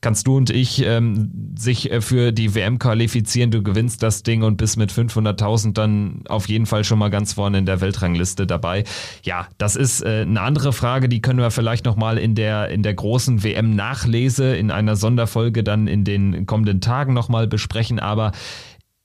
[0.00, 4.42] kannst du und ich ähm, sich äh, für die WM qualifizieren, du gewinnst das Ding
[4.42, 8.46] und bist mit 500.000 dann auf jeden Fall schon mal ganz vorne in der Weltrangliste
[8.46, 8.84] dabei.
[9.22, 12.82] Ja, das ist äh, eine andere Frage, die können wir vielleicht nochmal in der, in
[12.82, 18.32] der großen WM-Nachlese in einer Sonderfolge dann in den kommenden Tagen nochmal besprechen, aber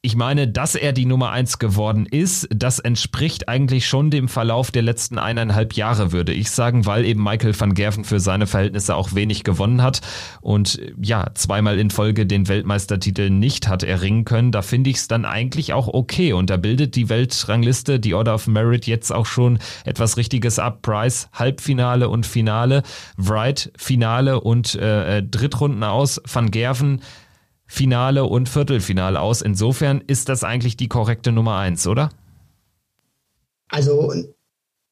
[0.05, 4.69] ich meine, dass er die Nummer eins geworden ist, das entspricht eigentlich schon dem Verlauf
[4.69, 8.97] der letzten eineinhalb Jahre, würde ich sagen, weil eben Michael van Gerven für seine Verhältnisse
[8.97, 10.01] auch wenig gewonnen hat
[10.41, 14.51] und ja, zweimal in Folge den Weltmeistertitel nicht hat erringen können.
[14.51, 18.35] Da finde ich es dann eigentlich auch okay und da bildet die Weltrangliste, die Order
[18.35, 20.81] of Merit jetzt auch schon etwas Richtiges ab.
[20.81, 22.83] Price Halbfinale und Finale,
[23.15, 26.99] Wright Finale und äh, äh Drittrunden aus, Van Gerven
[27.65, 29.41] Finale und Viertelfinale aus.
[29.41, 32.09] Insofern ist das eigentlich die korrekte Nummer eins, oder?
[33.69, 34.13] Also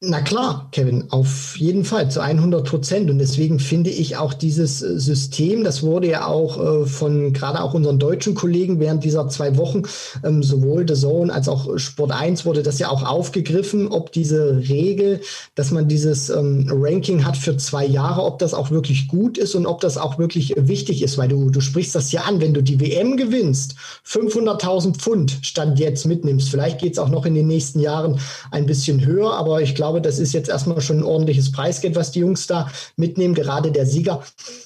[0.04, 3.08] na klar, Kevin, auf jeden Fall zu 100 Prozent.
[3.08, 7.62] Und deswegen finde ich auch dieses äh, System, das wurde ja auch äh, von gerade
[7.62, 9.82] auch unseren deutschen Kollegen während dieser zwei Wochen,
[10.24, 14.56] ähm, sowohl The Zone als auch Sport 1 wurde das ja auch aufgegriffen, ob diese
[14.68, 15.20] Regel,
[15.54, 19.54] dass man dieses ähm, Ranking hat für zwei Jahre, ob das auch wirklich gut ist
[19.54, 22.54] und ob das auch wirklich wichtig ist, weil du, du sprichst das ja an, wenn
[22.54, 26.48] du die WM gewinnst, 500.000 Pfund Stand jetzt mitnimmst.
[26.48, 28.18] Vielleicht geht es auch noch in den nächsten Jahren
[28.50, 31.96] ein bisschen höher, aber ich glaube, glaube, das ist jetzt erstmal schon ein ordentliches Preisgeld,
[31.96, 34.22] was die Jungs da mitnehmen, gerade der Sieger.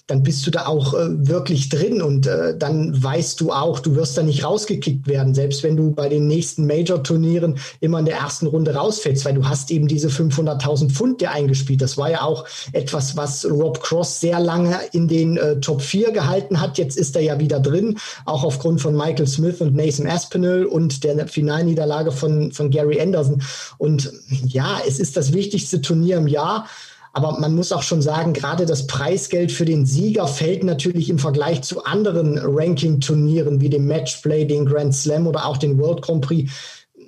[0.06, 3.96] Dann bist du da auch äh, wirklich drin und äh, dann weißt du auch, du
[3.96, 8.18] wirst da nicht rausgekickt werden, selbst wenn du bei den nächsten Major-Turnieren immer in der
[8.18, 11.82] ersten Runde rausfällst, weil du hast eben diese 500.000 Pfund dir eingespielt.
[11.82, 16.12] Das war ja auch etwas, was Rob Cross sehr lange in den äh, Top 4
[16.12, 16.78] gehalten hat.
[16.78, 21.02] Jetzt ist er ja wieder drin, auch aufgrund von Michael Smith und Nathan Aspinall und
[21.02, 23.42] der Finalniederlage von, von Gary Anderson.
[23.78, 24.12] Und
[24.44, 26.66] ja, es ist das wichtigste Turnier im Jahr.
[27.12, 31.18] Aber man muss auch schon sagen, gerade das Preisgeld für den Sieger fällt natürlich im
[31.18, 36.20] Vergleich zu anderen Ranking-Turnieren wie dem Matchplay, den Grand Slam oder auch den World Grand
[36.20, 36.52] Prix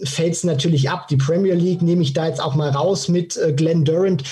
[0.02, 1.08] fällt es natürlich ab.
[1.08, 4.22] Die Premier League nehme ich da jetzt auch mal raus mit äh, Glenn Durant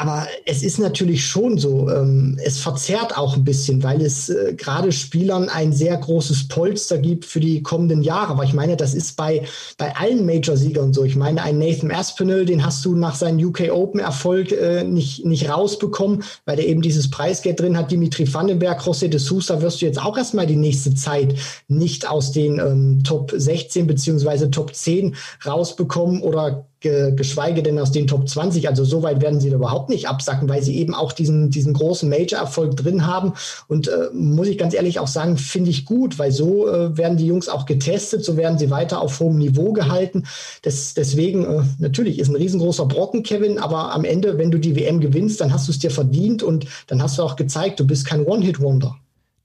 [0.00, 4.54] aber es ist natürlich schon so, ähm, es verzerrt auch ein bisschen, weil es äh,
[4.56, 8.32] gerade Spielern ein sehr großes Polster gibt für die kommenden Jahre.
[8.32, 9.42] Aber ich meine, das ist bei,
[9.76, 11.04] bei allen Major-Siegern so.
[11.04, 15.50] Ich meine, ein Nathan Aspinall, den hast du nach seinem UK Open-Erfolg äh, nicht, nicht
[15.50, 17.90] rausbekommen, weil der eben dieses Preisgeld drin hat.
[17.90, 21.34] Dimitri Vandenberg, José de Sousa wirst du jetzt auch erstmal die nächste Zeit
[21.68, 28.06] nicht aus den ähm, Top 16 beziehungsweise Top 10 rausbekommen oder geschweige denn aus den
[28.06, 28.68] Top 20.
[28.68, 31.74] Also so weit werden sie da überhaupt nicht absacken, weil sie eben auch diesen, diesen
[31.74, 33.34] großen Major-Erfolg drin haben.
[33.68, 37.18] Und äh, muss ich ganz ehrlich auch sagen, finde ich gut, weil so äh, werden
[37.18, 40.24] die Jungs auch getestet, so werden sie weiter auf hohem Niveau gehalten.
[40.62, 44.76] Das, deswegen, äh, natürlich ist ein riesengroßer Brocken, Kevin, aber am Ende, wenn du die
[44.76, 47.86] WM gewinnst, dann hast du es dir verdient und dann hast du auch gezeigt, du
[47.86, 48.96] bist kein One-Hit-Wonder.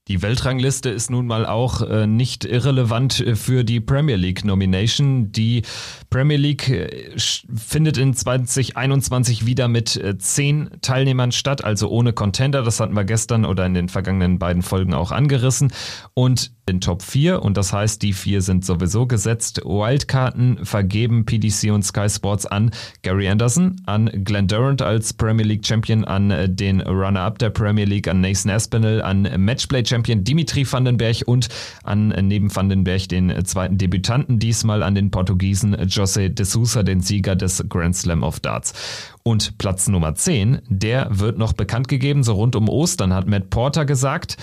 [0.08, 5.32] Die Weltrangliste ist nun mal auch äh, nicht irrelevant äh, für die Premier League Nomination.
[5.32, 5.62] Die
[6.10, 12.62] Premier League äh, findet in 2021 wieder mit äh, zehn Teilnehmern statt, also ohne Contender.
[12.62, 15.72] Das hatten wir gestern oder in den vergangenen beiden Folgen auch angerissen.
[16.14, 19.60] Und in Top 4 und das heißt, die vier sind sowieso gesetzt.
[19.64, 22.70] Wildkarten vergeben PDC und Sky Sports an
[23.02, 27.84] Gary Anderson, an Glenn Durant als Premier League Champion, an äh, den Runner-Up der Premier
[27.84, 31.48] League, an Nathan Aspinall, an Matchplay Champion Dimitri Vandenberg und
[31.82, 36.82] an äh, neben Vandenberg den äh, zweiten Debütanten, diesmal an den Portugiesen José de Sousa,
[36.82, 38.74] den Sieger des Grand Slam of Darts.
[39.22, 43.50] Und Platz Nummer 10, der wird noch bekannt gegeben, so rund um Ostern hat Matt
[43.50, 44.36] Porter gesagt.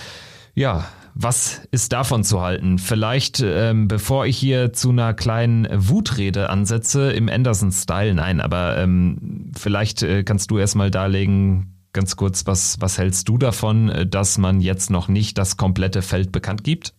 [0.55, 0.85] Ja,
[1.15, 2.79] was ist davon zu halten?
[2.79, 9.51] Vielleicht, ähm, bevor ich hier zu einer kleinen Wutrede ansetze im Anderson-Style, nein, aber ähm,
[9.55, 14.38] vielleicht äh, kannst du erstmal darlegen, ganz kurz, was, was hältst du davon, äh, dass
[14.38, 16.93] man jetzt noch nicht das komplette Feld bekannt gibt?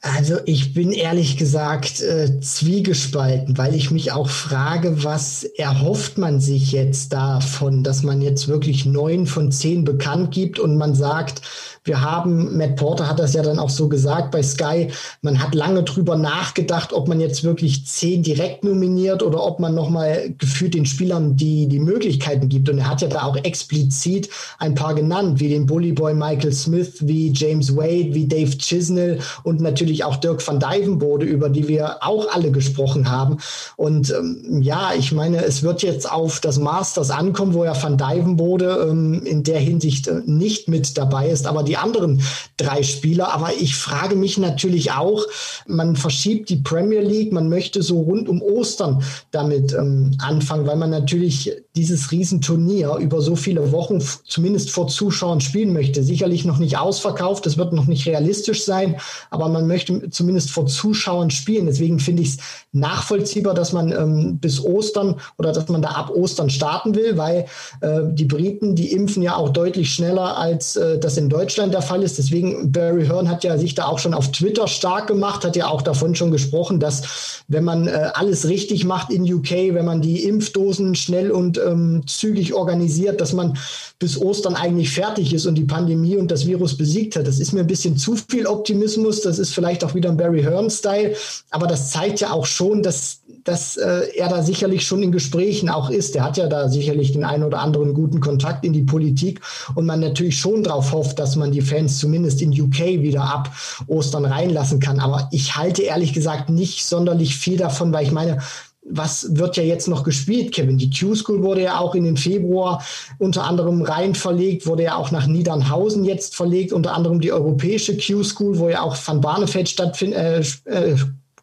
[0.00, 6.38] Also ich bin ehrlich gesagt äh, zwiegespalten, weil ich mich auch frage, was erhofft man
[6.38, 11.42] sich jetzt davon, dass man jetzt wirklich neun von zehn bekannt gibt und man sagt,
[11.82, 14.88] wir haben, Matt Porter hat das ja dann auch so gesagt bei Sky,
[15.22, 19.74] man hat lange drüber nachgedacht, ob man jetzt wirklich zehn direkt nominiert oder ob man
[19.74, 22.68] nochmal gefühlt den Spielern die, die Möglichkeiten gibt.
[22.68, 26.98] Und er hat ja da auch explizit ein paar genannt, wie den Bullyboy Michael Smith,
[27.00, 31.98] wie James Wade, wie Dave Chisnell und natürlich auch Dirk van Dijvenbode, über die wir
[32.00, 33.38] auch alle gesprochen haben.
[33.76, 37.96] Und ähm, ja, ich meine, es wird jetzt auf das Masters ankommen, wo ja van
[37.96, 42.22] Dijvenbode ähm, in der Hinsicht äh, nicht mit dabei ist, aber die anderen
[42.56, 43.32] drei Spieler.
[43.32, 45.24] Aber ich frage mich natürlich auch,
[45.66, 50.76] man verschiebt die Premier League, man möchte so rund um Ostern damit ähm, anfangen, weil
[50.76, 56.02] man natürlich dieses Riesenturnier über so viele Wochen zumindest vor Zuschauern spielen möchte.
[56.02, 58.96] Sicherlich noch nicht ausverkauft, das wird noch nicht realistisch sein,
[59.30, 59.77] aber man möchte
[60.10, 61.66] zumindest vor Zuschauern spielen.
[61.66, 62.36] Deswegen finde ich es
[62.72, 67.46] nachvollziehbar, dass man ähm, bis Ostern oder dass man da ab Ostern starten will, weil
[67.80, 71.82] äh, die Briten, die impfen ja auch deutlich schneller, als äh, das in Deutschland der
[71.82, 72.18] Fall ist.
[72.18, 75.68] Deswegen, Barry Hearn hat ja sich da auch schon auf Twitter stark gemacht, hat ja
[75.68, 80.02] auch davon schon gesprochen, dass wenn man äh, alles richtig macht in UK, wenn man
[80.02, 83.58] die Impfdosen schnell und ähm, zügig organisiert, dass man
[83.98, 87.26] bis Ostern eigentlich fertig ist und die Pandemie und das Virus besiegt hat.
[87.26, 89.22] Das ist mir ein bisschen zu viel Optimismus.
[89.22, 91.14] Das ist vielleicht auch wieder ein Barry Hearn-Style.
[91.50, 95.68] Aber das zeigt ja auch schon, dass, dass äh, er da sicherlich schon in Gesprächen
[95.68, 96.16] auch ist.
[96.16, 99.40] Er hat ja da sicherlich den einen oder anderen guten Kontakt in die Politik
[99.74, 103.50] und man natürlich schon darauf hofft, dass man die Fans zumindest in UK wieder ab
[103.86, 105.00] Ostern reinlassen kann.
[105.00, 108.38] Aber ich halte ehrlich gesagt nicht sonderlich viel davon, weil ich meine,
[108.82, 110.78] was wird ja jetzt noch gespielt, Kevin?
[110.78, 112.82] Die Q-School wurde ja auch in den Februar
[113.18, 117.96] unter anderem rein verlegt, wurde ja auch nach Niedernhausen jetzt verlegt, unter anderem die europäische
[117.96, 120.96] Q-School, wo ja auch Van Barneveld stattfindet, äh, äh,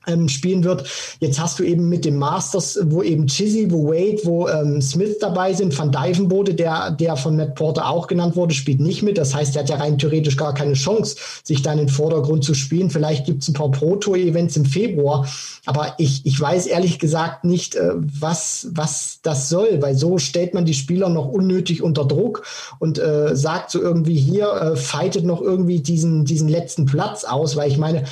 [0.07, 0.87] ähm, spielen wird.
[1.19, 5.17] Jetzt hast du eben mit dem Masters, wo eben Chizzy, wo Wade, wo ähm, Smith
[5.19, 9.17] dabei sind, Van Dijvenbode, der, der von Matt Porter auch genannt wurde, spielt nicht mit.
[9.17, 12.43] Das heißt, er hat ja rein theoretisch gar keine Chance, sich da in den Vordergrund
[12.43, 12.89] zu spielen.
[12.89, 15.27] Vielleicht gibt es ein paar Pro-Tour-Events im Februar,
[15.65, 20.53] aber ich, ich weiß ehrlich gesagt nicht, äh, was, was das soll, weil so stellt
[20.53, 22.43] man die Spieler noch unnötig unter Druck
[22.79, 27.55] und äh, sagt so irgendwie hier, äh, fightet noch irgendwie diesen, diesen letzten Platz aus,
[27.55, 28.03] weil ich meine,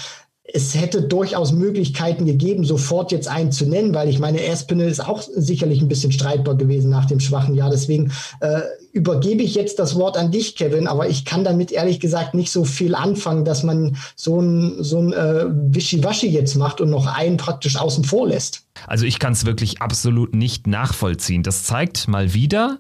[0.46, 5.00] es hätte durchaus Möglichkeiten gegeben, sofort jetzt einen zu nennen, weil ich meine, Espinel ist
[5.00, 7.70] auch sicherlich ein bisschen streitbar gewesen nach dem schwachen Jahr.
[7.70, 8.60] Deswegen äh,
[8.92, 12.52] übergebe ich jetzt das Wort an dich, Kevin, aber ich kann damit ehrlich gesagt nicht
[12.52, 17.08] so viel anfangen, dass man so ein, so ein äh, Wischiwaschi jetzt macht und noch
[17.08, 18.64] einen praktisch außen vor lässt.
[18.86, 21.44] Also ich kann es wirklich absolut nicht nachvollziehen.
[21.44, 22.80] Das zeigt mal wieder,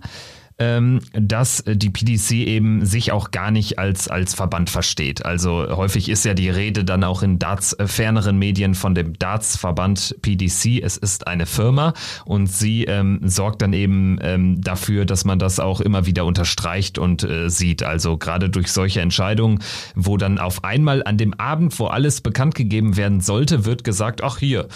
[0.57, 5.25] dass die PDC eben sich auch gar nicht als, als Verband versteht.
[5.25, 9.17] Also häufig ist ja die Rede dann auch in Darts äh, ferneren Medien von dem
[9.17, 10.81] Darts-Verband PDC.
[10.83, 11.93] Es ist eine Firma
[12.25, 16.97] und sie ähm, sorgt dann eben ähm, dafür, dass man das auch immer wieder unterstreicht
[16.97, 17.83] und äh, sieht.
[17.83, 19.59] Also gerade durch solche Entscheidungen,
[19.95, 24.23] wo dann auf einmal an dem Abend, wo alles bekannt gegeben werden sollte, wird gesagt,
[24.23, 24.67] ach hier,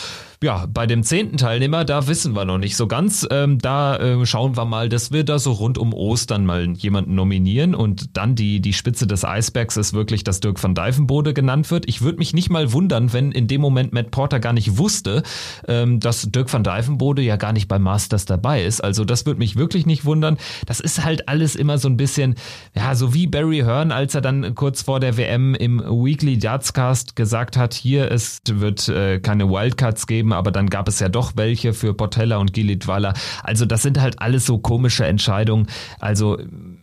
[0.43, 3.27] ja, bei dem zehnten Teilnehmer, da wissen wir noch nicht so ganz.
[3.31, 7.13] Ähm, da äh, schauen wir mal, dass wir da so rund um Ostern mal jemanden
[7.13, 11.69] nominieren und dann die, die Spitze des Eisbergs ist wirklich, dass Dirk van Dijvenbode genannt
[11.71, 11.87] wird.
[11.87, 15.23] Ich würde mich nicht mal wundern, wenn in dem Moment Matt Porter gar nicht wusste,
[15.67, 18.81] ähm, dass Dirk van Dijvenbode ja gar nicht beim Masters dabei ist.
[18.81, 20.37] Also das würde mich wirklich nicht wundern.
[20.65, 22.35] Das ist halt alles immer so ein bisschen,
[22.73, 27.17] ja, so wie Barry Hearn, als er dann kurz vor der WM im Weekly Dartscast
[27.17, 31.33] gesagt hat, hier es wird äh, keine Wildcards geben aber dann gab es ja doch
[31.35, 33.13] welche für Portella und Gilitwala.
[33.43, 35.56] Also das sind halt alles so komische Entscheidungen.
[35.99, 36.37] Also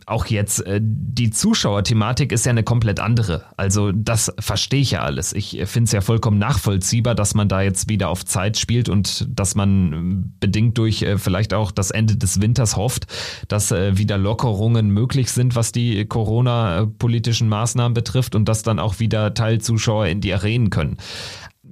[0.05, 3.45] auch jetzt äh, die Zuschauerthematik ist ja eine komplett andere.
[3.57, 5.33] Also das verstehe ich ja alles.
[5.33, 9.27] Ich finde es ja vollkommen nachvollziehbar, dass man da jetzt wieder auf Zeit spielt und
[9.29, 13.07] dass man bedingt durch äh, vielleicht auch das Ende des Winters hofft,
[13.47, 18.99] dass äh, wieder Lockerungen möglich sind, was die Corona-politischen Maßnahmen betrifft und dass dann auch
[18.99, 20.97] wieder Teilzuschauer in die Arenen können.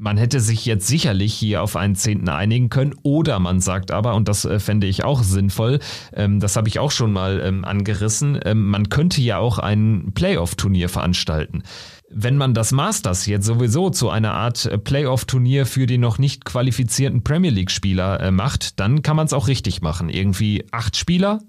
[0.04, 4.16] Man hätte sich jetzt sicherlich hier auf einen Zehnten einigen können oder man sagt aber,
[4.16, 5.80] und das äh, fände ich auch sinnvoll,
[6.13, 10.12] ähm, das habe ich auch schon mal ähm, angerissen, ähm, man könnte ja auch ein
[10.13, 11.63] Playoff-Turnier veranstalten.
[12.10, 16.44] Wenn man das Masters jetzt sowieso zu einer Art äh, Playoff-Turnier für die noch nicht
[16.44, 20.10] qualifizierten Premier League-Spieler äh, macht, dann kann man es auch richtig machen.
[20.10, 21.39] Irgendwie acht Spieler,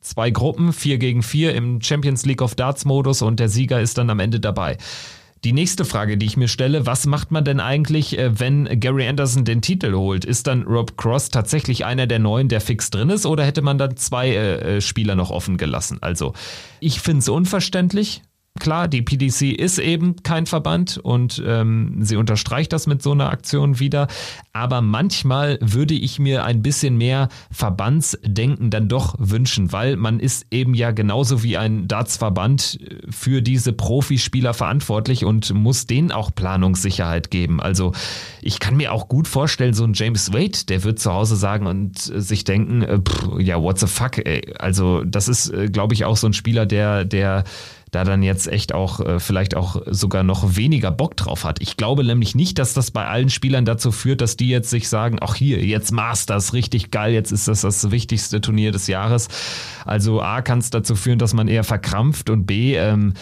[0.00, 4.10] zwei Gruppen, vier gegen vier im Champions League of Darts-Modus und der Sieger ist dann
[4.10, 4.78] am Ende dabei.
[5.44, 9.06] Die nächste Frage, die ich mir stelle, was macht man denn eigentlich, äh, wenn Gary
[9.06, 10.24] Anderson den Titel holt?
[10.24, 13.78] Ist dann Rob Cross tatsächlich einer der neuen, der fix drin ist, oder hätte man
[13.78, 15.98] dann zwei äh, äh Spieler noch offen gelassen?
[16.00, 16.32] Also,
[16.80, 18.22] ich finde es unverständlich.
[18.58, 23.30] Klar, die PDC ist eben kein Verband und ähm, sie unterstreicht das mit so einer
[23.30, 24.08] Aktion wieder.
[24.52, 30.46] Aber manchmal würde ich mir ein bisschen mehr Verbandsdenken dann doch wünschen, weil man ist
[30.50, 36.34] eben ja genauso wie ein Dartsverband äh, für diese Profispieler verantwortlich und muss denen auch
[36.34, 37.60] Planungssicherheit geben.
[37.60, 37.92] Also
[38.42, 41.66] ich kann mir auch gut vorstellen, so ein James Wade, der wird zu Hause sagen
[41.66, 44.54] und sich denken, äh, pff, ja, what the fuck, ey.
[44.58, 47.44] Also das ist, äh, glaube ich, auch so ein Spieler, der, der
[47.90, 51.60] da dann jetzt echt auch äh, vielleicht auch sogar noch weniger Bock drauf hat.
[51.62, 54.88] Ich glaube nämlich nicht, dass das bei allen Spielern dazu führt, dass die jetzt sich
[54.88, 59.28] sagen, ach hier, jetzt Masters, richtig geil, jetzt ist das das wichtigste Turnier des Jahres.
[59.84, 63.14] Also A kann es dazu führen, dass man eher verkrampft und B, ähm,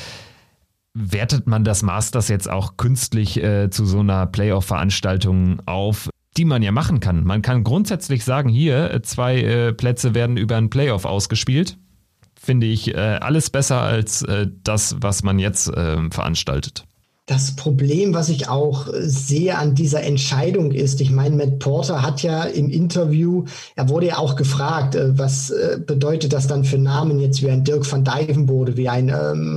[0.94, 6.62] wertet man das Masters jetzt auch künstlich äh, zu so einer Playoff-Veranstaltung auf, die man
[6.62, 7.24] ja machen kann.
[7.24, 11.76] Man kann grundsätzlich sagen, hier, äh, zwei äh, Plätze werden über ein Playoff ausgespielt
[12.44, 16.84] finde ich, äh, alles besser als äh, das, was man jetzt äh, veranstaltet.
[17.26, 22.22] Das Problem, was ich auch sehe an dieser Entscheidung ist, ich meine, Matt Porter hat
[22.22, 26.76] ja im Interview, er wurde ja auch gefragt, äh, was äh, bedeutet das dann für
[26.76, 29.06] Namen jetzt wie ein Dirk van Dijvenbode, wie ein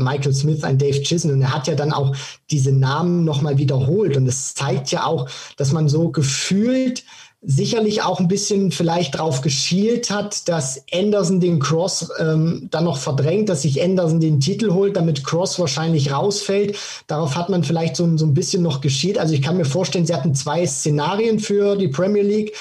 [0.01, 1.35] Michael Smith, ein Dave Chisholm.
[1.35, 2.15] Und er hat ja dann auch
[2.49, 4.15] diese Namen nochmal wiederholt.
[4.15, 7.03] Und es zeigt ja auch, dass man so gefühlt
[7.41, 12.97] sicherlich auch ein bisschen vielleicht drauf geschielt hat, dass Anderson den Cross ähm, dann noch
[12.97, 16.77] verdrängt, dass sich Anderson den Titel holt, damit Cross wahrscheinlich rausfällt.
[17.05, 19.19] Darauf hat man vielleicht so, so ein bisschen noch geschielt.
[19.19, 22.53] Also ich kann mir vorstellen, sie hatten zwei Szenarien für die Premier League.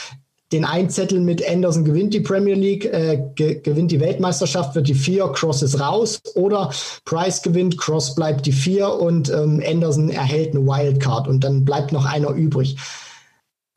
[0.52, 4.86] Den einen Zettel mit Anderson gewinnt die Premier League, äh, ge gewinnt die Weltmeisterschaft, wird
[4.86, 6.20] die vier, Cross ist raus.
[6.36, 6.70] Oder
[7.04, 11.90] Price gewinnt, Cross bleibt die vier und ähm, Anderson erhält eine Wildcard und dann bleibt
[11.90, 12.76] noch einer übrig.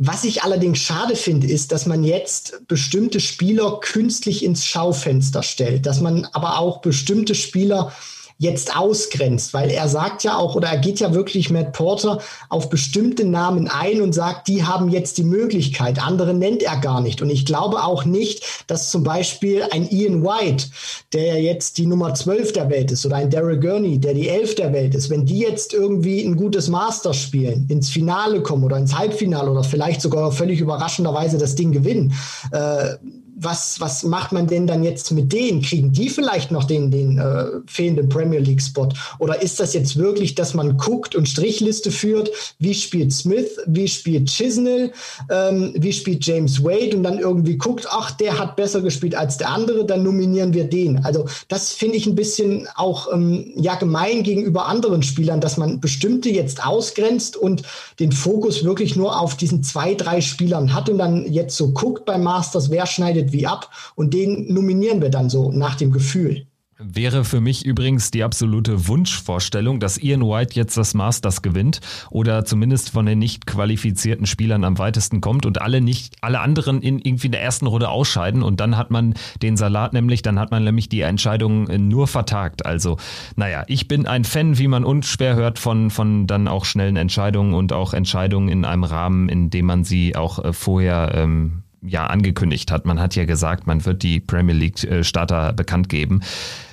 [0.01, 5.85] Was ich allerdings schade finde, ist, dass man jetzt bestimmte Spieler künstlich ins Schaufenster stellt,
[5.85, 7.91] dass man aber auch bestimmte Spieler
[8.39, 12.69] jetzt ausgrenzt, weil er sagt ja auch, oder er geht ja wirklich Matt Porter auf
[12.69, 16.01] bestimmte Namen ein und sagt, die haben jetzt die Möglichkeit.
[16.01, 17.21] Andere nennt er gar nicht.
[17.21, 20.67] Und ich glaube auch nicht, dass zum Beispiel ein Ian White,
[21.11, 24.29] der ja jetzt die Nummer 12 der Welt ist, oder ein Daryl Gurney, der die
[24.29, 28.63] 11 der Welt ist, wenn die jetzt irgendwie ein gutes Master spielen, ins Finale kommen
[28.63, 32.13] oder ins Halbfinale oder vielleicht sogar völlig überraschenderweise das Ding gewinnen,
[32.51, 32.95] äh,
[33.41, 35.61] was, was macht man denn dann jetzt mit denen?
[35.61, 38.89] Kriegen die vielleicht noch den, den äh, fehlenden Premier League-Spot?
[39.19, 43.87] Oder ist das jetzt wirklich, dass man guckt und Strichliste führt, wie spielt Smith, wie
[43.87, 44.91] spielt Chisnell,
[45.29, 49.37] ähm, wie spielt James Wade und dann irgendwie guckt, ach, der hat besser gespielt als
[49.37, 51.03] der andere, dann nominieren wir den.
[51.05, 55.79] Also das finde ich ein bisschen auch ähm, ja gemein gegenüber anderen Spielern, dass man
[55.79, 57.63] bestimmte jetzt ausgrenzt und
[57.99, 62.05] den Fokus wirklich nur auf diesen zwei, drei Spielern hat und dann jetzt so guckt
[62.05, 66.45] beim Masters, wer schneidet wie ab und den nominieren wir dann so nach dem Gefühl.
[66.81, 72.45] Wäre für mich übrigens die absolute Wunschvorstellung, dass Ian White jetzt das Masters gewinnt oder
[72.45, 76.99] zumindest von den nicht qualifizierten Spielern am weitesten kommt und alle nicht, alle anderen in
[76.99, 80.51] irgendwie in der ersten Runde ausscheiden und dann hat man den Salat nämlich, dann hat
[80.51, 82.65] man nämlich die Entscheidung nur vertagt.
[82.65, 82.95] Also,
[83.35, 87.55] naja, ich bin ein Fan, wie man unschwer hört, von, von dann auch schnellen Entscheidungen
[87.55, 92.07] und auch Entscheidungen in einem Rahmen, in dem man sie auch äh, vorher ähm, ja
[92.07, 92.85] angekündigt hat.
[92.85, 96.21] Man hat ja gesagt, man wird die Premier League äh, Starter bekannt geben.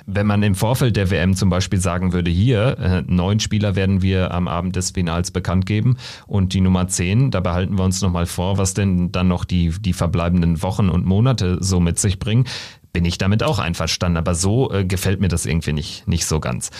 [0.05, 4.01] Wenn man im Vorfeld der WM zum Beispiel sagen würde, hier, äh, neun Spieler werden
[4.01, 8.01] wir am Abend des Finals bekannt geben und die Nummer zehn, da behalten wir uns
[8.01, 12.19] nochmal vor, was denn dann noch die, die verbleibenden Wochen und Monate so mit sich
[12.19, 12.45] bringen,
[12.93, 14.17] bin ich damit auch einverstanden.
[14.17, 16.71] Aber so äh, gefällt mir das irgendwie nicht, nicht so ganz.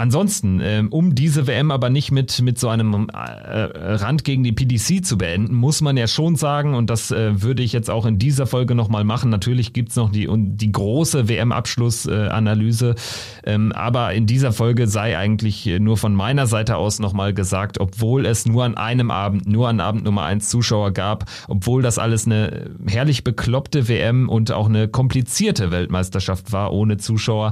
[0.00, 4.52] Ansonsten, ähm, um diese WM aber nicht mit, mit so einem äh, Rand gegen die
[4.52, 8.06] PDC zu beenden, muss man ja schon sagen, und das äh, würde ich jetzt auch
[8.06, 12.94] in dieser Folge nochmal machen, natürlich gibt's noch die, die große WM-Abschlussanalyse,
[13.42, 18.24] ähm, aber in dieser Folge sei eigentlich nur von meiner Seite aus nochmal gesagt, obwohl
[18.24, 22.24] es nur an einem Abend, nur an Abend Nummer eins Zuschauer gab, obwohl das alles
[22.24, 27.50] eine herrlich bekloppte WM und auch eine komplizierte Weltmeisterschaft war ohne Zuschauer,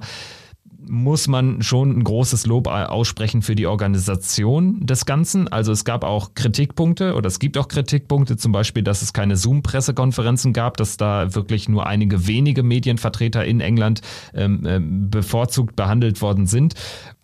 [0.89, 5.49] muss man schon ein großes Lob aussprechen für die Organisation des Ganzen.
[5.49, 9.37] Also es gab auch Kritikpunkte oder es gibt auch Kritikpunkte, zum Beispiel, dass es keine
[9.37, 14.01] Zoom-Pressekonferenzen gab, dass da wirklich nur einige wenige Medienvertreter in England
[14.35, 16.75] ähm, ähm bevorzugt behandelt worden sind.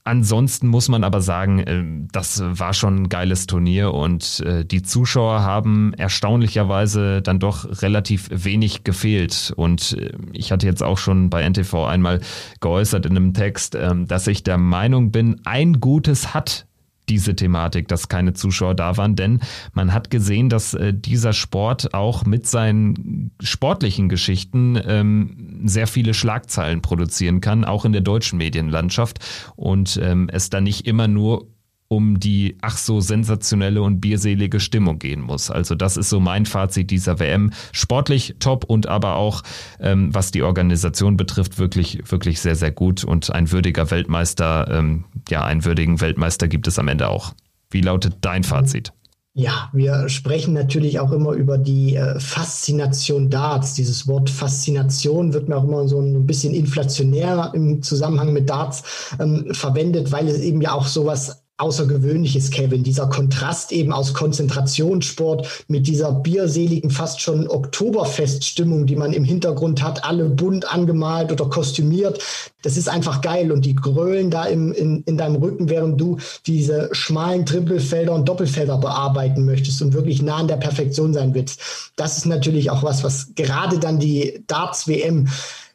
[0.05, 4.82] Ansonsten muss man aber sagen, äh, das war schon ein geiles Turnier und äh, die
[4.82, 9.53] Zuschauer haben erstaunlicherweise dann doch relativ wenig gefehlt.
[9.55, 12.20] Und äh, ich hatte jetzt auch schon bei NTV einmal
[12.61, 16.66] geäußert in einem Text, ähm, dass ich der Meinung bin, ein Gutes hat
[17.09, 19.40] diese Thematik, dass keine Zuschauer da waren, denn
[19.72, 26.14] man hat gesehen, dass äh, dieser Sport auch mit seinen sportlichen Geschichten ähm, sehr viele
[26.14, 29.18] Schlagzeilen produzieren kann, auch in der deutschen Medienlandschaft.
[29.57, 31.48] Und ähm, es dann nicht immer nur
[31.93, 35.51] um die ach so sensationelle und bierselige Stimmung gehen muss.
[35.51, 37.53] Also das ist so mein Fazit dieser WM.
[37.72, 39.43] Sportlich top und aber auch,
[39.78, 45.05] ähm, was die Organisation betrifft, wirklich, wirklich sehr, sehr gut und ein würdiger Weltmeister, ähm,
[45.28, 47.34] ja, einen würdigen Weltmeister gibt es am Ende auch.
[47.70, 48.95] Wie lautet dein Fazit?
[49.34, 53.72] Ja, wir sprechen natürlich auch immer über die äh, Faszination Darts.
[53.72, 58.82] Dieses Wort Faszination wird mir auch immer so ein bisschen inflationär im Zusammenhang mit Darts
[59.18, 62.82] ähm, verwendet, weil es eben ja auch sowas Außergewöhnliches, Kevin.
[62.82, 69.82] Dieser Kontrast eben aus Konzentrationssport mit dieser bierseligen, fast schon Oktoberfeststimmung, die man im Hintergrund
[69.82, 72.20] hat, alle bunt angemalt oder kostümiert.
[72.62, 73.53] Das ist einfach geil.
[73.53, 78.28] Und die grölen da im, in, in deinem Rücken, während du diese schmalen Trippelfelder und
[78.28, 81.61] Doppelfelder bearbeiten möchtest und wirklich nah an der Perfektion sein willst.
[81.96, 84.88] Das ist natürlich auch was, was gerade dann die Darts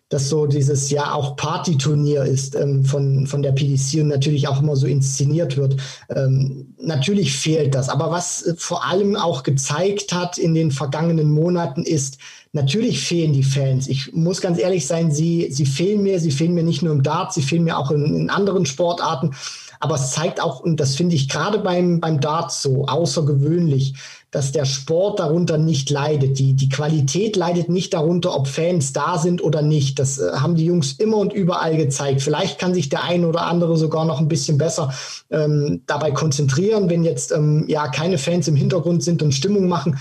[0.08, 4.48] WM das so dieses ja auch Partyturnier ist ähm, von, von der PDC und natürlich
[4.48, 5.76] auch immer so inszeniert wird.
[6.10, 7.90] Ähm, natürlich fehlt das.
[7.90, 12.20] Aber was äh, vor allem auch gezeigt hat in den vergangenen Monaten ist,
[12.54, 13.88] natürlich fehlen die Fans.
[13.90, 16.22] Ich muss ganz ehrlich sein, sie, sie fehlen mir.
[16.22, 19.32] Sie fehlen mir nicht nur im Dart, sie fehlen mir auch in, in anderen Sportarten.
[19.80, 23.94] Aber es zeigt auch, und das finde ich gerade beim, beim Dart so außergewöhnlich,
[24.32, 26.38] dass der Sport darunter nicht leidet.
[26.38, 30.00] Die, die Qualität leidet nicht darunter, ob Fans da sind oder nicht.
[30.00, 32.22] Das äh, haben die Jungs immer und überall gezeigt.
[32.22, 34.94] Vielleicht kann sich der eine oder andere sogar noch ein bisschen besser
[35.30, 39.98] ähm, dabei konzentrieren, wenn jetzt ähm, ja keine Fans im Hintergrund sind und Stimmung machen.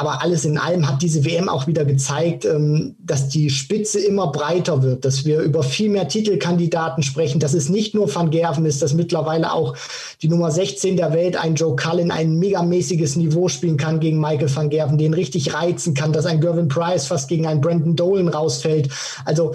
[0.00, 4.32] Aber alles in allem hat diese WM auch wieder gezeigt, ähm, dass die Spitze immer
[4.32, 8.64] breiter wird, dass wir über viel mehr Titelkandidaten sprechen, dass es nicht nur Van Gerven
[8.64, 9.76] ist, dass mittlerweile auch
[10.22, 14.56] die Nummer 16 der Welt, ein Joe Cullen, ein megamäßiges Niveau spielen kann gegen Michael
[14.56, 18.28] van Gerven, den richtig reizen kann, dass ein Gervin Price fast gegen einen Brandon Dolan
[18.28, 18.88] rausfällt.
[19.26, 19.52] Also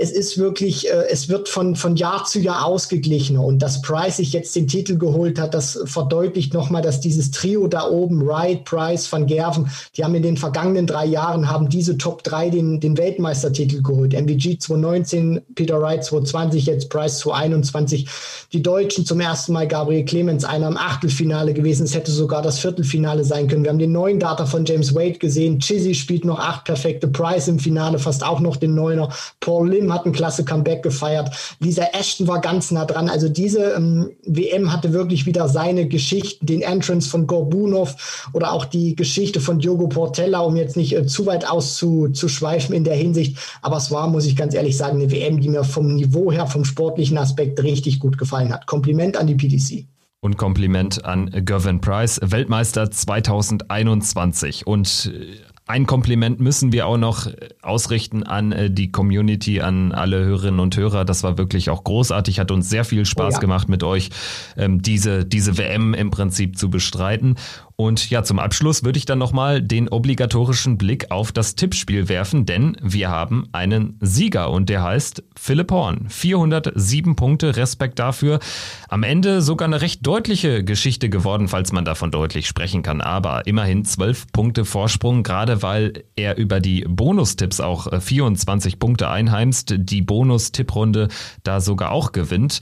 [0.00, 3.42] es ist wirklich, äh, es wird von, von Jahr zu Jahr ausgeglichener.
[3.42, 7.66] Und dass Price sich jetzt den Titel geholt hat, das verdeutlicht nochmal, dass dieses Trio
[7.66, 11.98] da oben, Wright, Price, Van Gerven, die haben in den vergangenen drei Jahren, haben diese
[11.98, 14.12] Top 3 den, den Weltmeistertitel geholt.
[14.12, 18.06] MVG 2019, Peter Wright 2020, jetzt Price 2021.
[18.52, 21.82] Die Deutschen zum ersten Mal Gabriel Clemens, einer im Achtelfinale gewesen.
[21.82, 23.64] Es hätte sogar das Viertelfinale sein können.
[23.64, 25.58] Wir haben den neuen Data von James Wade gesehen.
[25.58, 27.08] Chizzy spielt noch acht perfekte.
[27.08, 29.08] Price im Finale fast auch noch den Neuner.
[29.40, 31.30] Paul Lim hat ein klasse Comeback gefeiert.
[31.60, 33.08] Lisa Ashton war ganz nah dran.
[33.08, 38.64] Also diese ähm, WM hatte wirklich wieder seine Geschichten, den Entrance von Gorbunov oder auch
[38.64, 43.38] die Geschichte von Diogo Portella, um jetzt nicht äh, zu weit auszuschweifen in der Hinsicht.
[43.62, 46.46] Aber es war, muss ich ganz ehrlich sagen, eine WM, die mir vom Niveau her,
[46.46, 48.66] vom sportlichen Aspekt richtig gut gefallen hat.
[48.66, 49.86] Kompliment an die PDC.
[50.20, 54.66] Und Kompliment an Gervin Price, Weltmeister 2021.
[54.66, 55.36] Und äh,
[55.68, 57.28] ein Kompliment müssen wir auch noch
[57.60, 61.04] ausrichten an äh, die Community, an alle Hörerinnen und Hörer.
[61.04, 63.40] Das war wirklich auch großartig, hat uns sehr viel Spaß oh ja.
[63.40, 64.08] gemacht mit euch,
[64.56, 67.36] ähm, diese, diese WM im Prinzip zu bestreiten.
[67.80, 72.44] Und ja, zum Abschluss würde ich dann nochmal den obligatorischen Blick auf das Tippspiel werfen,
[72.44, 76.06] denn wir haben einen Sieger und der heißt Philipp Horn.
[76.08, 78.40] 407 Punkte, Respekt dafür.
[78.88, 83.00] Am Ende sogar eine recht deutliche Geschichte geworden, falls man davon deutlich sprechen kann.
[83.00, 89.76] Aber immerhin 12 Punkte Vorsprung, gerade weil er über die Bonustipps auch 24 Punkte einheimst,
[89.78, 91.06] die Bonus-Tipprunde
[91.44, 92.58] da sogar auch gewinnt.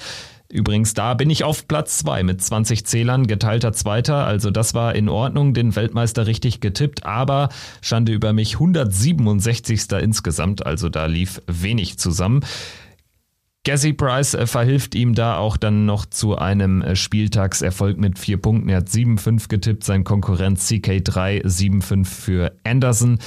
[0.51, 4.27] Übrigens, da bin ich auf Platz zwei mit 20 Zählern, geteilter Zweiter.
[4.27, 7.49] Also das war in Ordnung, den Weltmeister richtig getippt, aber
[7.83, 9.91] Schande über mich 167.
[10.01, 10.65] insgesamt.
[10.65, 12.41] Also da lief wenig zusammen.
[13.67, 18.41] Gazzy Price äh, verhilft ihm da auch dann noch zu einem äh, Spieltagserfolg mit vier
[18.41, 18.69] Punkten.
[18.69, 23.19] Er hat 7-5 getippt, sein Konkurrent CK3 7-5 für Anderson.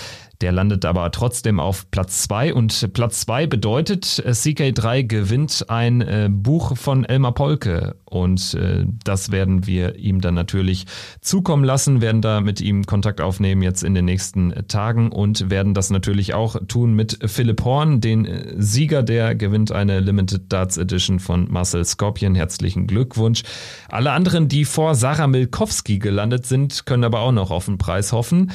[0.41, 5.99] Der landet aber trotzdem auf Platz 2 und Platz 2 bedeutet, äh, CK3 gewinnt ein
[5.99, 10.85] äh, Buch von Elmar Polke und äh, das werden wir ihm dann natürlich
[11.19, 15.73] zukommen lassen, werden da mit ihm Kontakt aufnehmen jetzt in den nächsten Tagen und werden
[15.73, 20.77] das natürlich auch tun mit Philipp Horn, den äh, Sieger, der gewinnt eine Limited Darts
[20.77, 22.33] Edition von Marcel Scorpion.
[22.33, 23.43] Herzlichen Glückwunsch.
[23.89, 28.13] Alle anderen, die vor Sarah Milkowski gelandet sind, können aber auch noch auf den Preis
[28.13, 28.51] hoffen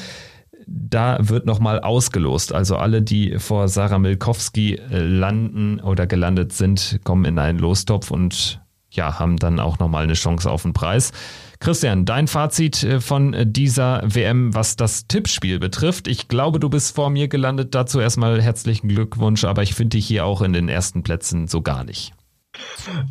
[0.67, 2.53] da wird nochmal ausgelost.
[2.53, 8.11] Also alle, die vor Sarah Milkowski äh, landen oder gelandet sind, kommen in einen Lostopf
[8.11, 8.61] und
[8.91, 11.11] ja, haben dann auch nochmal eine Chance auf den Preis.
[11.59, 16.07] Christian, dein Fazit äh, von dieser WM, was das Tippspiel betrifft.
[16.07, 17.75] Ich glaube, du bist vor mir gelandet.
[17.75, 21.61] Dazu erstmal herzlichen Glückwunsch, aber ich finde dich hier auch in den ersten Plätzen so
[21.61, 22.13] gar nicht.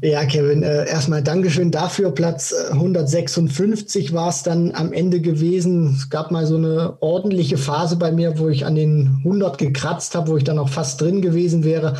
[0.03, 2.13] Ja, Kevin, äh, erstmal Dankeschön dafür.
[2.13, 5.95] Platz 156 war es dann am Ende gewesen.
[5.97, 10.15] Es gab mal so eine ordentliche Phase bei mir, wo ich an den 100 gekratzt
[10.15, 11.97] habe, wo ich dann auch fast drin gewesen wäre.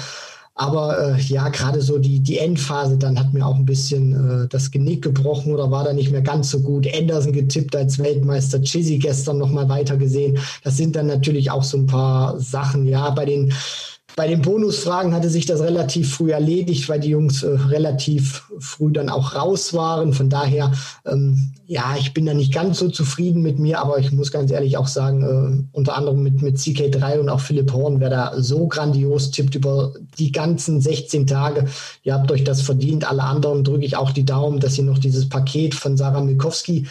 [0.57, 4.49] Aber äh, ja, gerade so die, die Endphase, dann hat mir auch ein bisschen äh,
[4.49, 6.87] das Genick gebrochen oder war da nicht mehr ganz so gut.
[6.97, 10.39] Anderson getippt als Weltmeister, Chizzy gestern nochmal weiter gesehen.
[10.63, 12.87] Das sind dann natürlich auch so ein paar Sachen.
[12.87, 13.53] Ja, bei den
[14.17, 18.93] bei den Bonusfragen hatte sich das relativ früh erledigt, weil die Jungs äh, relativ früh
[18.93, 20.13] dann auch raus waren.
[20.13, 20.73] Von daher,
[21.05, 24.53] ähm, ja, ich bin da nicht ganz so zufrieden mit mir, aber ich muss ganz
[24.53, 28.35] ehrlich auch sagen, äh, unter anderem mit, mit CK3 und auch Philipp Horn, wer da
[28.37, 31.67] so grandios tippt über die ganzen 16 Tage,
[32.05, 33.11] ihr habt euch das verdient.
[33.11, 36.87] Alle anderen drücke ich auch die Daumen, dass ihr noch dieses Paket von Sarah Milkowski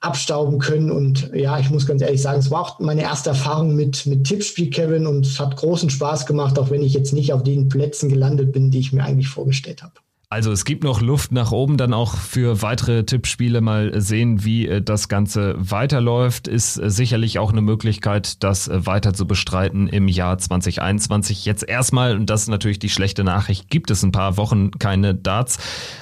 [0.00, 0.90] abstauben können.
[0.90, 4.24] Und ja, ich muss ganz ehrlich sagen, es war auch meine erste Erfahrung mit, mit
[4.24, 7.68] Tippspiel, Kevin, und es hat großen Spaß gemacht, auch wenn ich jetzt nicht auf den
[7.68, 9.94] Plätzen gelandet bin, die ich mir eigentlich vorgestellt habe.
[10.30, 14.68] Also es gibt noch Luft nach oben, dann auch für weitere Tippspiele mal sehen, wie
[14.68, 16.48] äh, das Ganze weiterläuft.
[16.48, 21.46] Ist äh, sicherlich auch eine Möglichkeit, das äh, weiter zu bestreiten im Jahr 2021.
[21.46, 25.14] Jetzt erstmal, und das ist natürlich die schlechte Nachricht, gibt es ein paar Wochen keine
[25.14, 25.56] Darts.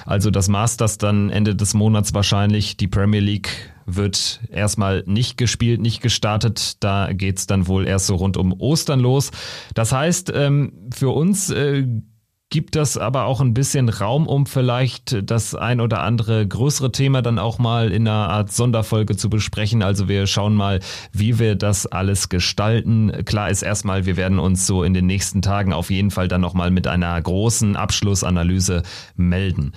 [0.05, 5.79] Also das Masters dann Ende des Monats wahrscheinlich, die Premier League wird erstmal nicht gespielt,
[5.79, 6.83] nicht gestartet.
[6.83, 9.31] Da geht's dann wohl erst so rund um Ostern los.
[9.73, 11.49] Das heißt, ähm, für uns
[12.49, 17.21] gibt das aber auch ein bisschen Raum, um vielleicht das ein oder andere größere Thema
[17.21, 19.83] dann auch mal in einer Art Sonderfolge zu besprechen.
[19.83, 20.79] Also wir schauen mal,
[21.11, 23.11] wie wir das alles gestalten.
[23.25, 26.41] Klar ist erstmal, wir werden uns so in den nächsten Tagen auf jeden Fall dann
[26.41, 28.83] nochmal mit einer großen Abschlussanalyse
[29.17, 29.73] melden.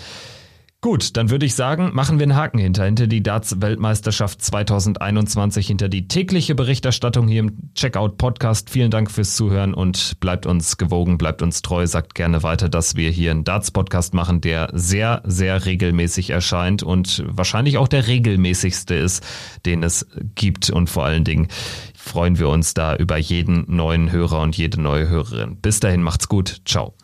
[0.83, 5.91] Gut, dann würde ich sagen, machen wir einen Haken hinter, hinter die Darts-Weltmeisterschaft 2021, hinter
[5.91, 8.71] die tägliche Berichterstattung hier im Checkout-Podcast.
[8.71, 12.97] Vielen Dank fürs Zuhören und bleibt uns gewogen, bleibt uns treu, sagt gerne weiter, dass
[12.97, 18.95] wir hier einen Darts-Podcast machen, der sehr, sehr regelmäßig erscheint und wahrscheinlich auch der regelmäßigste
[18.95, 19.23] ist,
[19.67, 21.49] den es gibt und vor allen Dingen
[21.95, 25.59] freuen wir uns da über jeden neuen Hörer und jede neue Hörerin.
[25.61, 26.63] Bis dahin macht's gut.
[26.65, 26.95] Ciao.